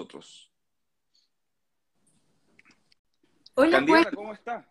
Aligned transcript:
nosotros. 0.00 0.50
Hola, 3.54 3.78
Candidata, 3.78 4.10
¿cómo 4.12 4.32
está? 4.32 4.66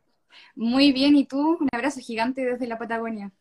Muy 0.56 0.92
bien, 0.92 1.16
¿y 1.16 1.26
tú? 1.26 1.58
Un 1.60 1.68
abrazo 1.72 2.00
gigante 2.00 2.44
desde 2.46 2.68
la 2.68 2.78
Patagonia. 2.78 3.32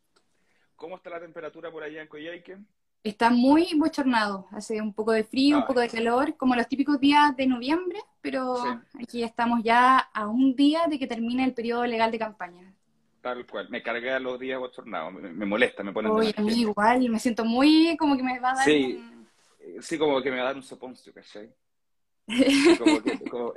¿Cómo 0.76 0.96
está 0.96 1.10
la 1.10 1.20
temperatura 1.20 1.70
por 1.70 1.82
allá 1.82 2.02
en 2.02 2.08
Coyhaique? 2.08 2.58
Está 3.04 3.30
muy 3.30 3.68
bochornado, 3.76 4.46
hace 4.50 4.82
un 4.82 4.92
poco 4.92 5.12
de 5.12 5.24
frío, 5.24 5.56
un 5.56 5.62
Ay. 5.62 5.66
poco 5.68 5.80
de 5.80 5.88
calor, 5.88 6.36
como 6.36 6.56
los 6.56 6.68
típicos 6.68 6.98
días 7.00 7.36
de 7.36 7.46
noviembre, 7.46 8.00
pero 8.20 8.56
Sí. 8.56 8.68
aquí 9.00 9.22
estamos 9.22 9.60
ya 9.62 9.98
a 9.98 10.26
un 10.26 10.54
día 10.56 10.86
de 10.88 10.98
que 10.98 11.06
termine 11.06 11.44
el 11.44 11.54
periodo 11.54 11.86
legal 11.86 12.10
de 12.10 12.18
campaña. 12.18 12.74
Tal 13.22 13.46
cual. 13.46 13.68
Me 13.70 13.82
carga 13.82 14.18
los 14.18 14.38
días 14.38 14.58
bochornados. 14.58 15.12
Me, 15.14 15.32
me 15.32 15.46
molesta, 15.46 15.82
me 15.82 15.92
ponen 15.92 16.12
de 16.12 16.18
Oye, 16.20 16.34
a 16.36 16.40
mí 16.40 16.60
igual, 16.60 17.08
me 17.08 17.18
siento 17.18 17.44
muy 17.44 17.96
como 17.96 18.16
que 18.16 18.22
me 18.22 18.38
va 18.40 18.50
a 18.52 18.54
dar 18.56 18.64
Sí. 18.64 18.96
un- 19.00 19.18
Eh, 19.60 19.78
Sí, 19.82 19.98
como 19.98 20.20
que 20.22 20.30
me 20.30 20.36
va 20.36 20.42
a 20.44 20.46
dar 20.46 20.56
un 20.56 20.62
soponcio, 20.62 21.12
¿cachai? 21.12 21.52
Como 22.78 23.02
que, 23.02 23.18
como- 23.30 23.54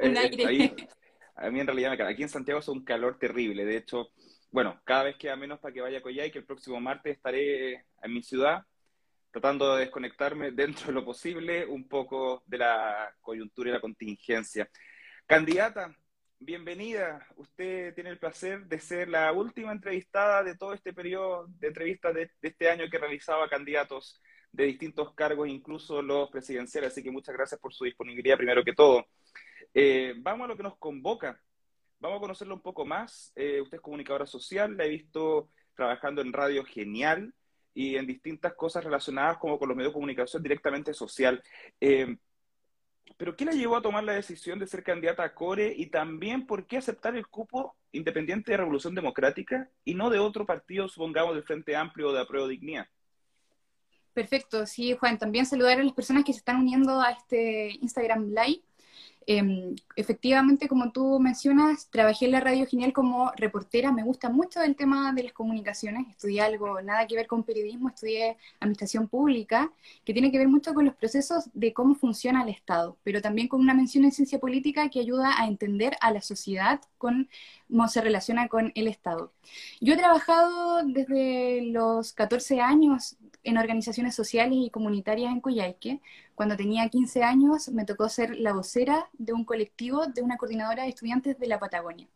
ahí- 0.47 0.75
a 1.35 1.49
mí 1.49 1.59
en 1.59 1.67
realidad 1.67 1.97
me. 1.97 2.03
Aquí 2.03 2.23
en 2.23 2.29
Santiago 2.29 2.59
es 2.59 2.67
un 2.67 2.83
calor 2.83 3.17
terrible. 3.17 3.65
De 3.65 3.77
hecho, 3.77 4.09
bueno, 4.51 4.79
cada 4.83 5.03
vez 5.03 5.15
queda 5.17 5.35
menos 5.35 5.59
para 5.59 5.73
que 5.73 5.81
vaya 5.81 5.99
a 5.99 6.01
Coyhaique. 6.01 6.39
El 6.39 6.45
próximo 6.45 6.79
martes 6.79 7.15
estaré 7.15 7.73
en 8.03 8.13
mi 8.13 8.21
ciudad 8.21 8.63
tratando 9.31 9.75
de 9.75 9.81
desconectarme 9.85 10.51
dentro 10.51 10.87
de 10.87 10.93
lo 10.93 11.05
posible 11.05 11.65
un 11.65 11.87
poco 11.87 12.43
de 12.45 12.57
la 12.57 13.15
coyuntura 13.21 13.69
y 13.69 13.73
la 13.73 13.79
contingencia. 13.81 14.69
Candidata, 15.25 15.95
bienvenida. 16.39 17.25
Usted 17.37 17.93
tiene 17.95 18.09
el 18.09 18.19
placer 18.19 18.65
de 18.65 18.79
ser 18.79 19.07
la 19.07 19.31
última 19.31 19.71
entrevistada 19.71 20.43
de 20.43 20.57
todo 20.57 20.73
este 20.73 20.93
periodo 20.93 21.47
de 21.47 21.67
entrevistas 21.69 22.13
de, 22.13 22.29
de 22.41 22.49
este 22.49 22.69
año 22.69 22.89
que 22.91 22.97
realizaba 22.97 23.47
candidatos 23.47 24.21
de 24.51 24.65
distintos 24.65 25.13
cargos, 25.13 25.47
incluso 25.47 26.01
los 26.01 26.29
presidenciales. 26.29 26.91
Así 26.91 27.03
que 27.03 27.11
muchas 27.11 27.35
gracias 27.35 27.59
por 27.59 27.73
su 27.73 27.85
disponibilidad, 27.85 28.37
primero 28.37 28.63
que 28.63 28.73
todo. 28.73 29.05
Eh, 29.73 30.13
vamos 30.17 30.45
a 30.45 30.47
lo 30.49 30.57
que 30.57 30.63
nos 30.63 30.77
convoca. 30.77 31.41
Vamos 31.99 32.17
a 32.17 32.21
conocerlo 32.21 32.55
un 32.55 32.61
poco 32.61 32.85
más. 32.85 33.31
Eh, 33.35 33.61
usted 33.61 33.77
es 33.77 33.81
comunicadora 33.81 34.25
social, 34.25 34.75
la 34.75 34.85
he 34.85 34.89
visto 34.89 35.49
trabajando 35.75 36.21
en 36.21 36.33
Radio 36.33 36.63
Genial 36.65 37.33
y 37.73 37.95
en 37.95 38.05
distintas 38.05 38.53
cosas 38.53 38.83
relacionadas 38.83 39.37
como 39.37 39.57
con 39.57 39.69
los 39.69 39.77
medios 39.77 39.91
de 39.91 39.95
comunicación 39.95 40.43
directamente 40.43 40.93
social. 40.93 41.41
Eh, 41.79 42.17
pero 43.17 43.35
¿qué 43.35 43.45
la 43.45 43.51
llevó 43.51 43.77
a 43.77 43.81
tomar 43.81 44.03
la 44.03 44.13
decisión 44.13 44.59
de 44.59 44.67
ser 44.67 44.83
candidata 44.83 45.23
a 45.23 45.33
Core 45.33 45.73
y 45.75 45.87
también 45.87 46.45
por 46.45 46.65
qué 46.65 46.77
aceptar 46.77 47.15
el 47.15 47.27
cupo 47.27 47.75
independiente 47.91 48.51
de 48.51 48.57
Revolución 48.57 48.95
Democrática 48.95 49.69
y 49.85 49.93
no 49.93 50.09
de 50.09 50.19
otro 50.19 50.45
partido, 50.45 50.87
supongamos, 50.87 51.35
del 51.35 51.43
Frente 51.43 51.75
Amplio 51.75 52.09
o 52.09 52.13
de 52.13 52.21
Apruebo 52.21 52.47
Dignidad? 52.47 52.87
Perfecto, 54.13 54.65
sí, 54.65 54.93
Juan, 54.99 55.17
también 55.17 55.45
saludar 55.45 55.79
a 55.79 55.83
las 55.83 55.93
personas 55.93 56.25
que 56.25 56.33
se 56.33 56.39
están 56.39 56.57
uniendo 56.57 56.99
a 57.01 57.11
este 57.11 57.71
Instagram 57.81 58.29
Live. 58.29 58.61
Eh, 59.27 59.75
efectivamente, 59.95 60.67
como 60.67 60.91
tú 60.91 61.19
mencionas, 61.19 61.89
trabajé 61.89 62.25
en 62.25 62.31
la 62.31 62.39
Radio 62.39 62.65
Genial 62.65 62.91
como 62.91 63.31
reportera, 63.37 63.91
me 63.91 64.03
gusta 64.03 64.29
mucho 64.29 64.61
el 64.63 64.75
tema 64.75 65.13
de 65.13 65.23
las 65.23 65.33
comunicaciones, 65.33 66.07
estudié 66.09 66.41
algo, 66.41 66.81
nada 66.81 67.05
que 67.05 67.15
ver 67.15 67.27
con 67.27 67.43
periodismo, 67.43 67.89
estudié 67.89 68.37
administración 68.59 69.07
pública, 69.07 69.71
que 70.03 70.13
tiene 70.13 70.31
que 70.31 70.39
ver 70.39 70.47
mucho 70.47 70.73
con 70.73 70.85
los 70.85 70.95
procesos 70.95 71.49
de 71.53 71.71
cómo 71.71 71.93
funciona 71.95 72.41
el 72.43 72.49
Estado, 72.49 72.97
pero 73.03 73.21
también 73.21 73.47
con 73.47 73.61
una 73.61 73.75
mención 73.75 74.03
en 74.05 74.11
ciencia 74.11 74.39
política 74.39 74.89
que 74.89 74.99
ayuda 74.99 75.39
a 75.39 75.47
entender 75.47 75.95
a 76.01 76.11
la 76.11 76.21
sociedad 76.21 76.81
con 76.97 77.29
cómo 77.69 77.87
se 77.87 78.01
relaciona 78.01 78.47
con 78.47 78.71
el 78.75 78.87
Estado. 78.87 79.31
Yo 79.79 79.93
he 79.93 79.97
trabajado 79.97 80.83
desde 80.83 81.61
los 81.71 82.13
14 82.13 82.59
años 82.59 83.17
en 83.43 83.57
organizaciones 83.57 84.15
sociales 84.15 84.57
y 84.61 84.69
comunitarias 84.69 85.31
en 85.31 85.41
Coyhaique. 85.41 85.99
Cuando 86.35 86.55
tenía 86.55 86.89
15 86.89 87.23
años 87.23 87.69
me 87.69 87.85
tocó 87.85 88.09
ser 88.09 88.35
la 88.37 88.53
vocera 88.53 89.09
de 89.13 89.33
un 89.33 89.45
colectivo 89.45 90.05
de 90.07 90.21
una 90.21 90.37
coordinadora 90.37 90.83
de 90.83 90.89
estudiantes 90.89 91.39
de 91.39 91.47
la 91.47 91.59
Patagonia. 91.59 92.07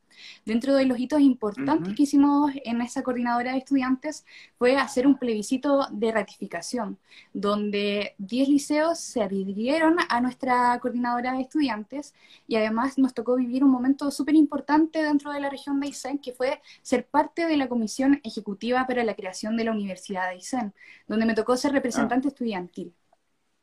Dentro 0.45 0.75
de 0.75 0.85
los 0.85 0.99
hitos 0.99 1.21
importantes 1.21 1.93
que 1.95 2.03
hicimos 2.03 2.51
en 2.63 2.81
esa 2.81 3.03
coordinadora 3.03 3.51
de 3.51 3.59
estudiantes 3.59 4.25
fue 4.57 4.77
hacer 4.77 5.07
un 5.07 5.17
plebiscito 5.17 5.87
de 5.91 6.11
ratificación, 6.11 6.97
donde 7.33 8.15
10 8.17 8.49
liceos 8.49 8.99
se 8.99 9.21
adhirieron 9.21 9.97
a 10.09 10.21
nuestra 10.21 10.79
coordinadora 10.79 11.33
de 11.33 11.41
estudiantes 11.41 12.13
y 12.47 12.55
además 12.55 12.97
nos 12.97 13.13
tocó 13.13 13.35
vivir 13.35 13.63
un 13.63 13.71
momento 13.71 14.11
súper 14.11 14.35
importante 14.35 15.01
dentro 15.03 15.31
de 15.31 15.39
la 15.39 15.49
región 15.49 15.79
de 15.79 15.87
Aysén, 15.87 16.19
que 16.19 16.33
fue 16.33 16.61
ser 16.81 17.07
parte 17.07 17.45
de 17.45 17.57
la 17.57 17.67
comisión 17.67 18.19
ejecutiva 18.23 18.85
para 18.87 19.03
la 19.03 19.15
creación 19.15 19.57
de 19.57 19.65
la 19.65 19.71
Universidad 19.71 20.23
de 20.23 20.35
Aysén, 20.35 20.73
donde 21.07 21.25
me 21.25 21.33
tocó 21.33 21.57
ser 21.57 21.71
representante 21.71 22.27
estudiantil 22.29 22.93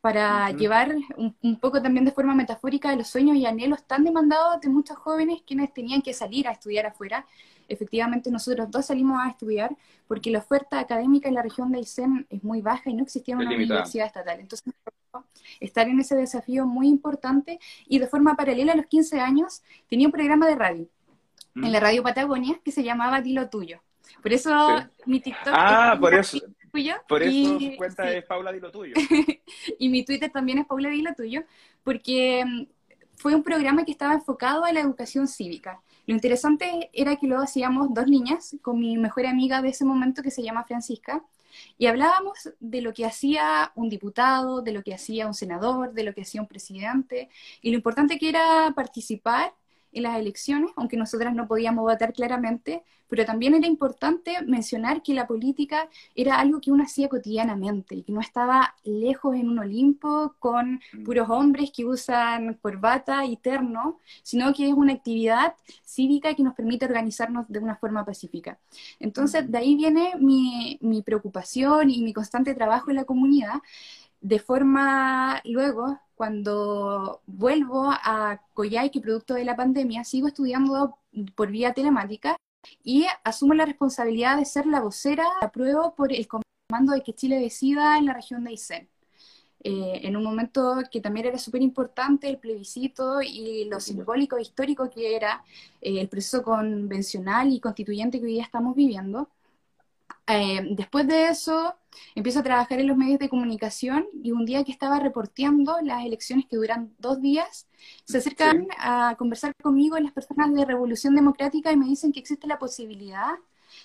para 0.03 0.51
llevar 0.51 0.95
un, 1.17 1.35
un 1.43 1.59
poco 1.59 1.81
también 1.81 2.05
de 2.05 2.11
forma 2.13 2.35
metafórica 2.35 2.95
los 2.97 3.09
sueños 3.09 3.37
y 3.37 3.47
anhelos 3.47 3.85
tan 3.87 4.05
demandados 4.05 4.61
de 4.61 4.69
muchos 4.69 4.99
jóvenes 4.99 5.43
quienes 5.47 5.73
tenían 5.73 6.03
que 6.03 6.13
salir 6.13 6.47
a 6.49 6.53
estudiar 6.53 6.85
afuera. 6.87 7.25
Efectivamente, 7.69 8.31
nosotros 8.31 8.71
dos 8.71 8.87
salimos 8.87 9.19
a 9.25 9.31
estudiar 9.31 9.75
porque 10.09 10.31
la 10.31 10.41
oferta 10.41 10.79
académica 10.81 11.29
en 11.29 11.35
la 11.37 11.43
región 11.43 11.73
de 11.73 11.79
Aysén 11.79 12.27
es 12.29 12.43
muy 12.45 12.61
baja 12.61 12.91
y 12.91 12.95
no 12.95 13.03
existía 13.05 13.37
una 13.37 13.55
universidad 13.55 14.07
estatal. 14.07 14.41
Entonces, 14.41 14.75
estar 15.61 15.89
en 15.89 16.01
ese 16.01 16.17
desafío 16.17 16.67
muy 16.67 16.89
importante 16.89 17.59
y 17.87 17.99
de 17.99 18.07
forma 18.09 18.35
paralela 18.35 18.73
a 18.73 18.77
los 18.77 18.87
15 18.87 19.21
años 19.21 19.63
tenía 19.89 20.07
un 20.09 20.13
programa 20.13 20.47
de 20.49 20.55
radio 20.57 20.87
Mm. 21.55 21.65
en 21.65 21.73
la 21.73 21.81
radio 21.81 22.03
Patagonia 22.03 22.59
que 22.65 22.73
se 22.73 22.83
llamaba 22.83 23.21
Dilo 23.21 23.51
Tuyo. 23.51 23.83
Por 24.23 24.33
eso 24.33 24.51
Sí. 24.79 24.85
mi 25.07 25.21
TikTok 25.21 25.53
Ah, 25.55 25.97
por 26.01 26.15
eso, 26.15 26.39
tuyo 26.73 26.95
por 27.09 27.23
eso 27.23 27.57
y- 27.61 27.77
cuenta 27.77 28.09
sí. 28.09 28.17
es 28.17 28.25
Paula 28.25 28.53
Dilo 28.53 28.71
Tuyo. 28.71 28.95
y 29.79 29.89
mi 29.89 30.05
Twitter 30.05 30.31
también 30.31 30.59
es 30.59 30.67
Paula 30.67 30.89
Dilo 30.89 31.15
Tuyo, 31.15 31.45
porque 31.85 32.45
mm, 32.45 32.67
fue 33.17 33.35
un 33.35 33.43
programa 33.43 33.85
que 33.85 33.93
estaba 33.93 34.15
enfocado 34.15 34.65
a 34.65 34.73
la 34.73 34.81
educación 34.81 35.29
cívica. 35.29 35.81
Lo 36.07 36.15
interesante 36.15 36.91
era 36.93 37.17
que 37.17 37.27
lo 37.29 37.39
hacíamos 37.41 37.95
dos 37.95 38.07
niñas 38.07 38.57
con 38.63 38.81
mi 38.81 38.97
mejor 38.97 39.27
amiga 39.27 39.63
de 39.63 39.69
ese 39.69 39.85
momento 39.85 40.23
que 40.23 40.31
se 40.31 40.43
llama 40.43 40.65
Francisca, 40.65 41.23
y 41.77 41.87
hablábamos 41.87 42.51
de 42.61 42.81
lo 42.81 42.95
que 42.95 43.05
hacía 43.05 43.73
un 43.75 43.91
diputado, 43.91 44.63
de 44.63 44.73
lo 44.73 44.83
que 44.83 44.95
hacía 44.95 45.27
un 45.27 45.35
senador, 45.35 45.93
de 45.93 46.03
lo 46.03 46.15
que 46.15 46.23
hacía 46.23 46.41
un 46.41 46.49
presidente, 46.49 47.29
y 47.61 47.71
lo 47.71 47.77
importante 47.77 48.19
que 48.19 48.31
era 48.31 48.73
participar 48.75 49.53
en 49.93 50.03
las 50.05 50.19
elecciones, 50.19 50.71
aunque 50.77 50.97
nosotras 50.97 51.35
no 51.35 51.47
podíamos 51.49 51.83
votar 51.83 52.13
claramente, 52.13 52.83
pero 53.09 53.27
también 53.27 53.55
era 53.55 53.67
importante 53.67 54.41
mencionar 54.47 55.03
que 55.03 55.13
la 55.15 55.27
política 55.27 55.89
era 56.15 56.39
algo 56.41 56.61
que 56.61 56.71
uno 56.73 56.85
hacía 56.85 57.09
cotidianamente 57.09 57.95
y 57.95 58.03
que 58.03 58.13
no 58.13 58.21
estaba 58.21 58.75
lejos 58.85 59.37
en 59.37 59.49
un 59.51 59.59
Olimpo 59.59 60.35
con 60.39 60.81
Mm. 60.95 61.05
puros 61.05 61.29
hombres 61.29 61.71
que 61.75 61.85
usan 61.85 62.55
corbata 62.55 63.25
y 63.27 63.37
terno, 63.37 63.99
sino 64.23 64.53
que 64.55 64.69
es 64.69 64.73
una 64.75 64.95
actividad 64.95 65.55
cívica 65.85 66.35
que 66.35 66.43
nos 66.43 66.55
permite 66.55 66.87
organizarnos 66.87 67.47
de 67.49 67.59
una 67.59 67.77
forma 67.77 68.05
pacífica. 68.05 68.59
Entonces, 68.99 69.51
de 69.51 69.59
ahí 69.59 69.75
viene 69.77 70.13
mi, 70.19 70.79
mi 70.81 71.03
preocupación 71.03 71.91
y 71.91 72.03
mi 72.03 72.13
constante 72.13 72.55
trabajo 72.55 72.91
en 72.91 72.97
la 72.97 73.05
comunidad, 73.05 73.57
de 74.23 74.39
forma 74.39 75.41
luego, 75.45 76.01
cuando 76.15 77.21
vuelvo 77.27 77.91
a 77.91 78.41
Coyhaique, 78.55 79.01
producto 79.01 79.35
de 79.35 79.45
la 79.45 79.57
pandemia, 79.57 80.05
sigo 80.05 80.29
estudiando 80.29 80.99
por 81.35 81.51
vía 81.51 81.75
telemática 81.75 82.37
y 82.85 83.07
asumo 83.25 83.55
la 83.55 83.67
responsabilidad 83.67 84.39
de 84.39 84.45
ser 84.45 84.67
la 84.67 84.81
vocera, 84.81 85.27
apruebo 85.41 85.95
por 85.95 86.13
el 86.13 86.29
comando 86.29 86.93
de 86.93 87.03
que 87.03 87.15
Chile 87.15 87.39
decida 87.41 87.99
en 87.99 88.07
la 88.07 88.15
región 88.15 88.45
de 88.45 88.51
Aysén. 88.51 88.89
Eh, 89.65 90.01
en 90.05 90.17
un 90.17 90.25
momento 90.25 90.77
que 90.91 91.01
también 91.01 91.27
era 91.27 91.39
súper 91.39 91.63
importante 91.63 92.29
el 92.29 92.39
plebiscito 92.39 93.23
y 93.23 93.67
lo 93.67 93.79
simbólico 93.79 94.37
e 94.37 94.43
histórico 94.43 94.91
que 94.91 95.15
era 95.15 95.45
eh, 95.81 96.01
el 96.01 96.09
proceso 96.09 96.43
convencional 96.43 97.53
y 97.53 97.61
constituyente 97.61 98.19
que 98.19 98.27
hoy 98.27 98.33
día 98.35 98.43
estamos 98.45 98.75
viviendo. 98.75 99.29
Eh, 100.29 100.63
después 100.77 101.07
de 101.09 101.29
eso, 101.29 101.75
empiezo 102.15 102.41
a 102.41 102.43
trabajar 102.43 102.79
en 102.81 102.87
los 102.87 102.97
medios 102.97 103.19
de 103.19 103.29
comunicación 103.29 104.07
y 104.23 104.31
un 104.33 104.45
día 104.47 104.65
que 104.65 104.73
estaba 104.73 105.01
reporteando 105.01 105.77
las 105.83 106.05
elecciones 106.07 106.47
que 106.49 106.57
duran 106.57 106.95
dos 106.99 107.21
días, 107.21 107.69
se 108.05 108.19
acercan 108.19 108.57
Sí. 108.57 108.69
a 108.79 109.17
conversar 109.19 109.55
conmigo 109.63 109.99
las 109.99 110.13
personas 110.13 110.55
de 110.55 110.65
Revolución 110.65 111.15
Democrática 111.17 111.73
y 111.73 111.77
me 111.77 111.87
dicen 111.87 112.13
que 112.13 112.21
existe 112.21 112.47
la 112.47 112.59
posibilidad 112.59 113.31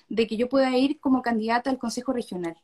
de 0.10 0.28
que 0.28 0.38
yo 0.38 0.48
pueda 0.50 0.75
ir 0.78 1.00
como 1.00 1.22
candidata 1.22 1.69
al 1.69 1.80
Consejo 1.80 2.13
Regional. 2.13 2.56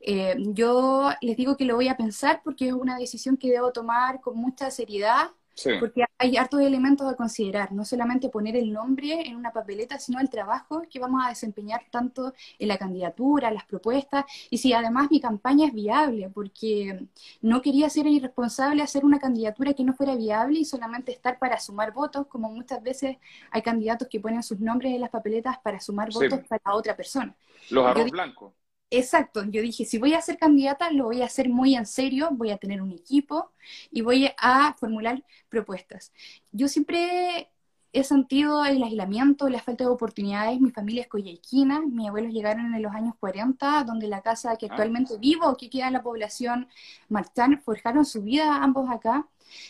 Eh, 0.00 0.36
yo 0.54 1.10
les 1.20 1.36
digo 1.36 1.56
que 1.56 1.64
lo 1.64 1.76
voy 1.76 1.88
a 1.88 1.96
pensar 1.96 2.42
porque 2.44 2.68
es 2.68 2.72
una 2.74 2.98
decisión 2.98 3.36
que 3.36 3.50
debo 3.50 3.72
tomar 3.72 4.20
con 4.20 4.36
mucha 4.36 4.70
seriedad, 4.70 5.30
Sí. 5.54 5.70
porque 5.78 6.04
hay 6.18 6.36
hartos 6.36 6.60
elementos 6.60 7.06
a 7.10 7.16
considerar, 7.16 7.72
no 7.72 7.84
solamente 7.84 8.28
poner 8.30 8.56
el 8.56 8.72
nombre 8.72 9.26
en 9.28 9.36
una 9.36 9.52
papeleta, 9.52 9.98
sino 9.98 10.20
el 10.20 10.30
trabajo 10.30 10.82
que 10.90 10.98
vamos 10.98 11.22
a 11.24 11.28
desempeñar 11.28 11.82
tanto 11.90 12.32
en 12.58 12.68
la 12.68 12.78
candidatura, 12.78 13.50
las 13.50 13.64
propuestas, 13.66 14.24
y 14.50 14.58
si 14.58 14.72
además 14.72 15.08
mi 15.10 15.20
campaña 15.20 15.66
es 15.66 15.74
viable, 15.74 16.30
porque 16.30 17.06
no 17.42 17.60
quería 17.62 17.90
ser 17.90 18.06
irresponsable 18.06 18.82
hacer 18.82 19.04
una 19.04 19.18
candidatura 19.18 19.74
que 19.74 19.84
no 19.84 19.92
fuera 19.94 20.14
viable 20.16 20.58
y 20.60 20.64
solamente 20.64 21.12
estar 21.12 21.38
para 21.38 21.58
sumar 21.60 21.92
votos, 21.92 22.26
como 22.26 22.50
muchas 22.50 22.82
veces 22.82 23.16
hay 23.50 23.62
candidatos 23.62 24.08
que 24.08 24.20
ponen 24.20 24.42
sus 24.42 24.60
nombres 24.60 24.94
en 24.94 25.00
las 25.00 25.10
papeletas 25.10 25.58
para 25.58 25.80
sumar 25.80 26.12
Sí. 26.12 26.18
votos 26.28 26.40
para 26.48 26.74
otra 26.74 26.96
persona. 26.96 27.34
Los 27.70 27.86
arroz 27.86 28.10
blancos. 28.10 28.52
Exacto, 28.90 29.44
yo 29.44 29.62
dije, 29.62 29.84
si 29.84 29.98
voy 29.98 30.14
a 30.14 30.20
ser 30.20 30.36
candidata, 30.36 30.90
lo 30.90 31.04
voy 31.04 31.22
a 31.22 31.26
hacer 31.26 31.48
muy 31.48 31.76
en 31.76 31.86
serio, 31.86 32.30
voy 32.32 32.50
a 32.50 32.56
tener 32.56 32.82
un 32.82 32.90
equipo 32.90 33.52
y 33.92 34.02
voy 34.02 34.30
a 34.36 34.74
formular 34.78 35.24
propuestas. 35.48 36.12
Yo 36.50 36.66
siempre 36.66 37.50
he 37.92 38.04
sentido 38.04 38.64
el 38.64 38.82
aislamiento, 38.82 39.48
la 39.48 39.60
falta 39.60 39.84
de 39.84 39.90
oportunidades. 39.90 40.60
Mi 40.60 40.70
familia 40.70 41.02
es 41.02 41.08
coyhaiquina, 41.08 41.80
mis 41.80 42.08
abuelos 42.08 42.32
llegaron 42.32 42.74
en 42.74 42.82
los 42.82 42.92
años 42.92 43.14
40, 43.18 43.84
donde 43.84 44.08
la 44.08 44.22
casa 44.22 44.56
que 44.56 44.66
ah. 44.66 44.68
actualmente 44.70 45.18
vivo, 45.18 45.56
que 45.56 45.70
queda 45.70 45.88
en 45.88 45.94
la 45.94 46.02
población 46.02 46.68
Marchán, 47.08 47.60
forjaron 47.60 48.04
su 48.04 48.22
vida 48.22 48.62
ambos 48.62 48.90
acá. 48.90 49.28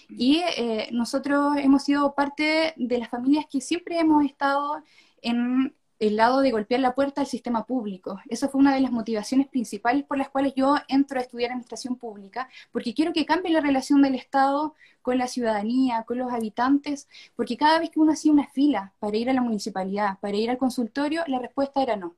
Y 0.08 0.42
eh, 0.56 0.88
nosotros 0.92 1.56
hemos 1.56 1.84
sido 1.84 2.14
parte 2.14 2.74
de 2.76 2.98
las 2.98 3.08
familias 3.08 3.46
que 3.50 3.60
siempre 3.60 3.98
hemos 3.98 4.24
estado 4.24 4.82
en 5.22 5.74
el 6.00 6.16
lado 6.16 6.40
de 6.40 6.50
golpear 6.50 6.80
la 6.80 6.94
puerta 6.94 7.20
al 7.20 7.26
sistema 7.26 7.66
público. 7.66 8.20
Esa 8.28 8.48
fue 8.48 8.58
una 8.58 8.74
de 8.74 8.80
las 8.80 8.90
motivaciones 8.90 9.48
principales 9.48 10.04
por 10.04 10.16
las 10.16 10.30
cuales 10.30 10.54
yo 10.56 10.76
entro 10.88 11.18
a 11.18 11.22
estudiar 11.22 11.50
administración 11.50 11.96
pública, 11.96 12.48
porque 12.72 12.94
quiero 12.94 13.12
que 13.12 13.26
cambie 13.26 13.52
la 13.52 13.60
relación 13.60 14.00
del 14.00 14.14
Estado 14.14 14.74
con 15.02 15.18
la 15.18 15.26
ciudadanía, 15.26 16.04
con 16.04 16.16
los 16.18 16.32
habitantes, 16.32 17.06
porque 17.36 17.58
cada 17.58 17.78
vez 17.78 17.90
que 17.90 18.00
uno 18.00 18.12
hacía 18.12 18.32
una 18.32 18.48
fila 18.48 18.94
para 18.98 19.16
ir 19.18 19.28
a 19.28 19.34
la 19.34 19.42
municipalidad, 19.42 20.18
para 20.20 20.36
ir 20.36 20.48
al 20.48 20.56
consultorio, 20.56 21.22
la 21.26 21.38
respuesta 21.38 21.82
era 21.82 21.96
no. 21.96 22.16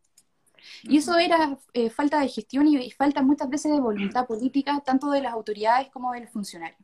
Y 0.84 0.98
eso 0.98 1.18
era 1.18 1.58
eh, 1.72 1.90
falta 1.90 2.20
de 2.20 2.28
gestión 2.28 2.68
y, 2.68 2.88
falta 2.92 3.20
muchas 3.20 3.50
veces 3.50 3.72
de 3.72 3.80
voluntad 3.80 4.28
política, 4.28 4.80
tanto 4.86 5.10
de 5.10 5.20
las 5.20 5.32
autoridades 5.32 5.88
como 5.90 6.12
de 6.12 6.20
los 6.20 6.30
funcionarios. 6.30 6.78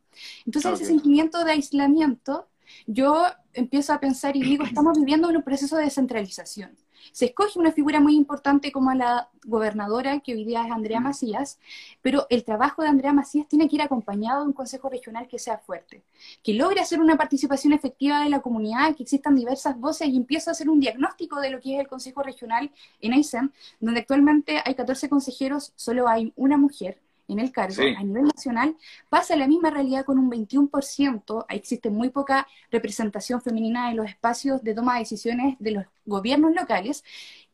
Entonces, 0.45 0.73
ese 0.73 0.87
sentimiento 0.87 1.45
de 1.45 1.53
aislamiento, 1.53 2.49
yo 2.89 3.25
empiezo 3.53 3.93
a 3.93 4.01
pensar 4.01 4.37
y 4.37 4.43
digo, 4.43 4.65
estamos 4.65 4.99
viviendo 4.99 5.29
un 5.29 5.43
proceso 5.45 5.77
de 5.77 5.85
descentralización 5.85 6.77
se 7.13 7.27
escoge 7.27 7.59
una 7.59 7.73
figura 7.73 8.01
muy 8.01 8.15
importante 8.15 8.73
como 8.73 8.93
la 8.95 9.29
gobernadora, 9.45 10.21
que 10.21 10.35
hoy 10.35 10.45
día 10.45 10.65
es 10.65 10.73
Andrea 10.73 11.01
Macías, 11.01 11.59
pero 12.03 12.27
el 12.31 12.45
trabajo 12.45 12.83
de 12.83 12.89
Andrea 12.89 13.13
Macías 13.13 13.49
tiene 13.49 13.69
que 13.69 13.77
ir 13.77 13.83
acompañado 13.83 14.43
de 14.43 14.49
un 14.49 14.53
consejo 14.53 14.89
regional 14.89 15.29
que 15.29 15.39
sea 15.39 15.59
fuerte, 15.59 16.03
que 16.43 16.55
logre 16.55 16.81
hacer 16.81 17.01
una 17.01 17.17
participación 17.17 17.73
efectiva 17.73 18.23
de 18.23 18.31
la 18.31 18.41
comunidad, 18.41 18.95
que 18.95 19.03
existan 19.03 19.35
diversas 19.35 19.79
voces 19.79 20.09
y 20.09 20.17
empiece 20.17 20.51
a 20.51 20.53
hacer 20.53 20.69
un 20.69 20.81
diagnóstico 20.81 21.41
de 21.41 21.51
lo 21.51 21.61
que 21.61 21.75
es 21.75 21.81
el 21.81 21.89
consejo 21.89 22.23
regional 22.23 22.71
en 23.01 23.13
Aysén, 23.13 23.53
donde 23.81 24.01
actualmente 24.01 24.63
hay 24.65 24.75
14 24.75 25.09
consejeros, 25.09 25.73
solo 25.77 26.09
hay 26.09 26.33
una 26.37 26.57
mujer, 26.57 26.99
en 27.29 27.39
el 27.39 27.53
cargo 27.53 27.83
a 27.83 28.03
nivel 28.03 28.25
nacional, 28.25 28.77
pasa 29.09 29.37
la 29.37 29.47
misma 29.47 29.71
realidad 29.71 30.05
con 30.05 30.19
un 30.19 30.31
21%, 30.31 31.47
existe 31.51 31.91
muy 31.91 32.09
poca 32.09 32.47
representación 32.71 33.41
femenina 33.41 33.91
en 33.91 33.99
los 33.99 34.09
espacios 34.09 34.63
de 34.65 34.75
toma 34.75 34.95
de 34.95 35.01
decisiones 35.01 35.57
de 35.59 35.71
los 35.73 35.85
gobiernos 36.07 36.55
locales, 36.55 37.05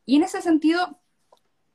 y 0.05 0.15
en 0.15 0.23
ese 0.23 0.41
sentido 0.41 0.97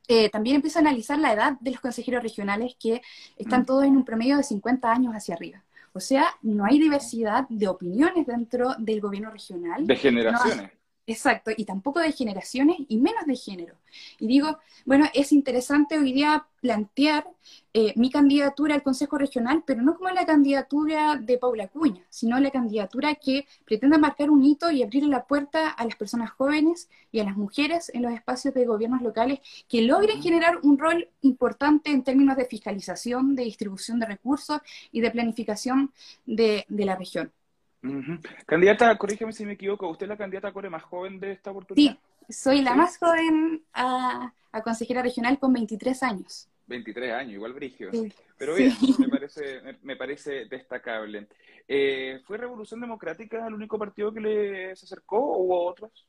eh, 0.07 0.29
también 0.29 0.57
empieza 0.57 0.79
a 0.79 0.81
analizar 0.81 1.17
la 1.19 1.33
edad 1.33 1.57
de 1.59 1.71
los 1.71 1.79
consejeros 1.79 2.23
regionales 2.23 2.75
que 2.79 3.01
están 3.37 3.61
mm. 3.61 3.65
todos 3.65 3.83
en 3.85 3.95
un 3.95 4.03
promedio 4.03 4.37
de 4.37 4.43
50 4.43 4.91
años 4.91 5.13
hacia 5.13 5.35
arriba. 5.35 5.63
O 5.93 5.99
sea, 5.99 6.25
no 6.41 6.65
hay 6.65 6.79
diversidad 6.79 7.47
de 7.49 7.67
opiniones 7.67 8.25
dentro 8.25 8.75
del 8.77 9.01
gobierno 9.01 9.29
regional. 9.29 9.85
De 9.85 9.95
generaciones. 9.95 10.71
Exacto, 11.11 11.51
y 11.55 11.65
tampoco 11.65 11.99
de 11.99 12.11
generaciones 12.11 12.77
y 12.87 12.97
menos 12.97 13.25
de 13.25 13.35
género. 13.35 13.75
Y 14.19 14.27
digo, 14.27 14.57
bueno, 14.85 15.05
es 15.13 15.31
interesante 15.31 15.97
hoy 15.97 16.13
día 16.13 16.47
plantear 16.61 17.27
eh, 17.73 17.93
mi 17.95 18.11
candidatura 18.11 18.75
al 18.75 18.83
Consejo 18.83 19.17
Regional, 19.17 19.63
pero 19.65 19.81
no 19.81 19.95
como 19.95 20.09
la 20.09 20.25
candidatura 20.25 21.17
de 21.17 21.37
Paula 21.37 21.67
Cuña, 21.67 22.05
sino 22.09 22.39
la 22.39 22.51
candidatura 22.51 23.15
que 23.15 23.47
pretenda 23.65 23.97
marcar 23.97 24.29
un 24.29 24.43
hito 24.43 24.69
y 24.71 24.83
abrir 24.83 25.03
la 25.05 25.25
puerta 25.25 25.69
a 25.69 25.85
las 25.85 25.95
personas 25.95 26.31
jóvenes 26.31 26.89
y 27.11 27.19
a 27.19 27.23
las 27.23 27.35
mujeres 27.35 27.89
en 27.93 28.03
los 28.03 28.13
espacios 28.13 28.53
de 28.53 28.65
gobiernos 28.65 29.01
locales 29.01 29.39
que 29.67 29.81
logren 29.81 30.21
generar 30.21 30.59
un 30.63 30.77
rol 30.77 31.09
importante 31.21 31.91
en 31.91 32.03
términos 32.03 32.37
de 32.37 32.45
fiscalización, 32.45 33.35
de 33.35 33.43
distribución 33.43 33.99
de 33.99 34.05
recursos 34.05 34.59
y 34.91 35.01
de 35.01 35.11
planificación 35.11 35.91
de, 36.25 36.65
la 36.69 36.95
región. 36.95 37.31
Candidata, 38.45 38.95
corrígeme 38.97 39.33
si 39.33 39.45
me 39.45 39.53
equivoco, 39.53 39.89
¿usted 39.89 40.05
es 40.05 40.09
la 40.09 40.17
candidata 40.17 40.51
core 40.51 40.69
más 40.69 40.83
joven 40.83 41.19
de 41.19 41.31
esta 41.31 41.51
oportunidad? 41.51 41.97
Sí, 42.27 42.33
soy 42.33 42.61
la 42.61 42.75
más 42.75 42.97
joven 42.97 43.63
a, 43.73 44.33
a 44.51 44.61
consejera 44.61 45.01
regional 45.01 45.39
con 45.39 45.51
23 45.53 46.03
años. 46.03 46.47
23 46.67 47.13
años, 47.13 47.33
igual 47.33 47.53
brigio. 47.53 47.89
Pero 48.37 48.55
bien, 48.55 48.71
me, 48.99 49.07
parece, 49.09 49.61
me, 49.83 49.95
parece 49.95 50.45
destacable. 50.45 51.27
Eh, 51.67 52.21
¿Fue 52.25 52.37
Revolución 52.37 52.79
Democrática 52.79 53.45
el 53.45 53.53
único 53.53 53.77
partido 53.77 54.13
que 54.13 54.19
le 54.19 54.75
se 54.75 54.85
acercó 54.85 55.17
o 55.17 55.37
hubo 55.39 55.65
otros? 55.65 56.07